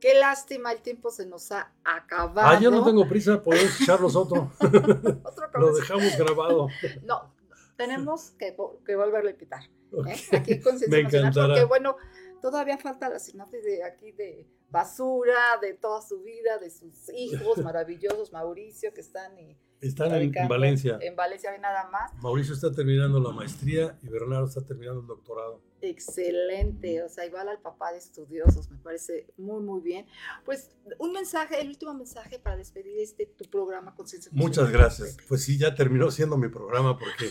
qué 0.00 0.14
lástima, 0.14 0.72
el 0.72 0.80
tiempo 0.82 1.10
se 1.10 1.26
nos 1.26 1.50
ha 1.52 1.72
acabado. 1.84 2.48
Ah, 2.48 2.60
yo 2.60 2.70
no 2.70 2.84
tengo 2.84 3.08
prisa, 3.08 3.42
podemos 3.42 3.80
echarnos 3.80 4.14
otro. 4.16 4.50
Otro 4.60 5.50
Lo 5.58 5.74
dejamos 5.74 6.16
grabado. 6.18 6.68
No, 7.04 7.34
tenemos 7.76 8.30
que, 8.32 8.56
vo- 8.56 8.82
que 8.84 8.96
volverlo 8.96 9.28
a 9.28 9.32
invitar. 9.32 9.62
¿eh? 9.64 10.16
Aquí 10.32 10.60
Conciencia 10.60 10.88
Me 10.88 11.00
encantará. 11.00 11.48
Porque 11.48 11.64
bueno, 11.64 11.96
todavía 12.40 12.78
falta 12.78 13.08
la 13.08 13.18
sinopsis 13.18 13.62
de 13.64 13.82
aquí 13.84 14.12
de 14.12 14.46
basura, 14.70 15.58
de 15.60 15.74
toda 15.74 16.02
su 16.02 16.22
vida, 16.22 16.58
de 16.58 16.70
sus 16.70 17.08
hijos 17.14 17.58
maravillosos, 17.64 18.32
Mauricio, 18.32 18.92
que 18.92 19.00
están 19.00 19.38
y 19.38 19.56
Están 19.80 20.14
en, 20.14 20.32
Valencia. 20.48 20.98
En 21.00 21.14
Valencia, 21.16 21.50
ve 21.50 21.58
nada 21.58 21.88
más. 21.90 22.12
Mauricio 22.22 22.54
está 22.54 22.72
terminando 22.72 23.20
la 23.20 23.30
maestría 23.30 23.98
y 24.02 24.08
Bernardo 24.08 24.46
está 24.46 24.64
terminando 24.64 25.00
el 25.00 25.06
doctorado. 25.06 25.60
Excelente, 25.82 27.02
o 27.02 27.08
sea, 27.08 27.26
igual 27.26 27.48
al 27.48 27.60
papá 27.60 27.92
de 27.92 27.98
estudiosos, 27.98 28.70
me 28.70 28.78
parece 28.78 29.26
muy, 29.36 29.62
muy 29.62 29.80
bien. 29.80 30.06
Pues 30.44 30.70
un 30.98 31.12
mensaje, 31.12 31.60
el 31.60 31.68
último 31.68 31.92
mensaje 31.94 32.38
para 32.38 32.56
despedir 32.56 32.98
este 33.00 33.26
tu 33.26 33.44
programa 33.50 33.94
Conciencia 33.94 34.30
Muchas 34.34 34.70
gracias. 34.70 35.16
Pues 35.28 35.44
sí, 35.44 35.58
ya 35.58 35.74
terminó 35.74 36.10
siendo 36.10 36.36
mi 36.38 36.48
programa 36.48 36.98
porque 36.98 37.30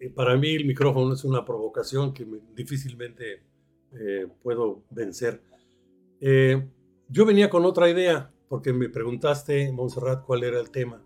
eh, 0.00 0.10
para 0.10 0.36
mí 0.36 0.54
el 0.54 0.66
micrófono 0.66 1.14
es 1.14 1.24
una 1.24 1.44
provocación 1.44 2.12
que 2.12 2.24
me- 2.26 2.40
difícilmente 2.54 3.42
eh, 3.92 4.26
puedo 4.42 4.82
vencer. 4.90 5.42
Eh, 6.20 6.68
yo 7.08 7.24
venía 7.24 7.48
con 7.48 7.64
otra 7.64 7.88
idea 7.88 8.32
porque 8.48 8.72
me 8.72 8.88
preguntaste, 8.88 9.70
Montserrat, 9.72 10.24
cuál 10.24 10.44
era 10.44 10.60
el 10.60 10.70
tema. 10.70 11.02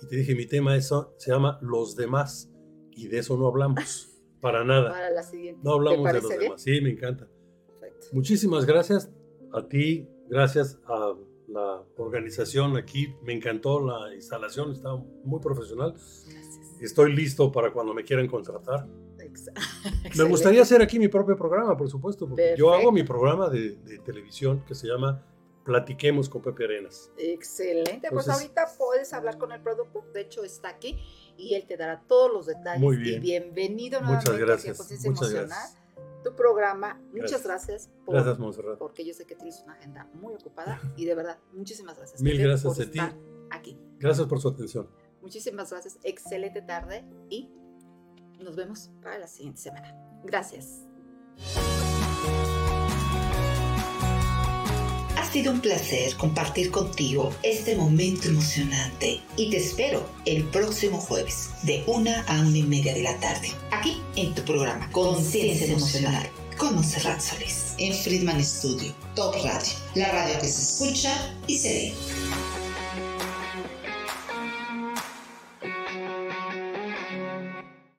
Y 0.00 0.06
te 0.06 0.16
dije, 0.16 0.34
mi 0.34 0.46
tema 0.46 0.76
eso 0.76 1.14
se 1.16 1.30
llama 1.30 1.58
Los 1.62 1.96
demás 1.96 2.50
y 2.90 3.08
de 3.08 3.18
eso 3.18 3.36
no 3.36 3.46
hablamos 3.46 4.08
para 4.40 4.64
nada. 4.64 4.90
Para 4.90 5.10
la 5.10 5.22
siguiente. 5.22 5.60
No 5.64 5.74
hablamos 5.74 6.04
¿Te 6.04 6.16
de 6.16 6.20
los 6.20 6.28
bien? 6.28 6.40
demás. 6.40 6.62
Sí, 6.62 6.80
me 6.80 6.90
encanta. 6.90 7.28
Perfecto. 7.66 8.06
Muchísimas 8.12 8.66
gracias 8.66 9.10
a 9.52 9.66
ti, 9.68 10.08
gracias 10.28 10.80
a 10.86 11.14
la 11.48 11.82
organización 11.96 12.76
aquí. 12.76 13.14
Me 13.22 13.32
encantó 13.32 13.84
la 13.84 14.14
instalación, 14.14 14.72
está 14.72 14.94
muy 15.24 15.40
profesional. 15.40 15.92
Gracias. 15.92 16.52
Estoy 16.80 17.14
listo 17.14 17.52
para 17.52 17.72
cuando 17.72 17.94
me 17.94 18.02
quieran 18.02 18.26
contratar. 18.26 18.88
Me 20.16 20.24
gustaría 20.24 20.62
hacer 20.62 20.82
aquí 20.82 20.98
mi 20.98 21.08
propio 21.08 21.36
programa, 21.36 21.76
por 21.76 21.88
supuesto, 21.88 22.28
porque 22.28 22.54
yo 22.56 22.72
hago 22.72 22.92
mi 22.92 23.02
programa 23.02 23.48
de, 23.48 23.76
de 23.76 23.98
televisión 23.98 24.64
que 24.66 24.74
se 24.74 24.86
llama 24.86 25.24
platiquemos 25.64 26.28
con 26.28 26.42
Pepe 26.42 26.64
Arenas. 26.64 27.10
Excelente, 27.16 28.08
pues 28.10 28.28
ahorita 28.28 28.66
puedes 28.76 29.12
hablar 29.12 29.38
con 29.38 29.52
el 29.52 29.60
productor, 29.60 30.12
de 30.12 30.22
hecho 30.22 30.44
está 30.44 30.68
aquí 30.68 30.98
y 31.36 31.54
él 31.54 31.66
te 31.66 31.76
dará 31.76 32.02
todos 32.06 32.32
los 32.32 32.46
detalles. 32.46 32.80
Muy 32.80 32.96
bien. 32.96 33.16
Y 33.16 33.20
bienvenido 33.20 34.00
nuevamente 34.00 34.30
Muchas 34.30 34.46
gracias. 34.46 34.78
Muchas 34.78 35.04
Emocional. 35.04 35.46
Gracias 35.46 35.82
tu 36.22 36.34
programa. 36.34 37.00
Muchas 37.12 37.42
gracias. 37.42 37.90
por, 38.04 38.14
gracias, 38.14 38.38
Monserrat. 38.38 38.78
Porque 38.78 39.04
yo 39.04 39.12
sé 39.12 39.26
que 39.26 39.34
tienes 39.34 39.60
una 39.62 39.74
agenda 39.74 40.08
muy 40.14 40.34
ocupada 40.34 40.80
y 40.96 41.04
de 41.04 41.14
verdad, 41.14 41.38
muchísimas 41.52 41.96
gracias. 41.96 42.22
Mil 42.22 42.38
gracias 42.38 42.78
a 42.78 42.90
ti. 42.90 42.98
Aquí. 43.50 43.78
Gracias 43.98 44.26
por 44.26 44.40
su 44.40 44.48
atención. 44.48 44.88
Muchísimas 45.20 45.70
gracias. 45.70 45.98
Excelente 46.02 46.62
tarde 46.62 47.04
y 47.28 47.50
nos 48.42 48.56
vemos 48.56 48.90
para 49.02 49.18
la 49.18 49.26
siguiente 49.26 49.60
semana. 49.60 49.94
Gracias. 50.24 50.82
Ha 55.16 55.24
sido 55.32 55.52
un 55.52 55.60
placer 55.60 56.14
compartir 56.16 56.70
contigo 56.70 57.32
este 57.42 57.74
momento 57.74 58.28
emocionante 58.28 59.20
y 59.36 59.50
te 59.50 59.56
espero 59.56 60.06
el 60.26 60.44
próximo 60.44 60.98
jueves 60.98 61.50
de 61.62 61.82
una 61.86 62.22
a 62.24 62.40
una 62.40 62.58
y 62.58 62.62
media 62.64 62.92
de 62.92 63.02
la 63.02 63.18
tarde, 63.18 63.48
aquí 63.70 64.02
en 64.16 64.34
tu 64.34 64.42
programa 64.42 64.90
Conciencia 64.92 65.66
Emocional 65.66 66.28
con 66.58 66.74
Monserrat 66.74 67.20
Solís 67.20 67.74
en 67.78 67.94
Friedman 67.94 68.44
Studio, 68.44 68.92
Top 69.14 69.34
Radio, 69.42 69.72
la 69.94 70.12
radio 70.12 70.38
que 70.38 70.48
se 70.48 70.62
escucha 70.62 71.34
y 71.46 71.58
se 71.58 71.68
ve. 71.68 71.94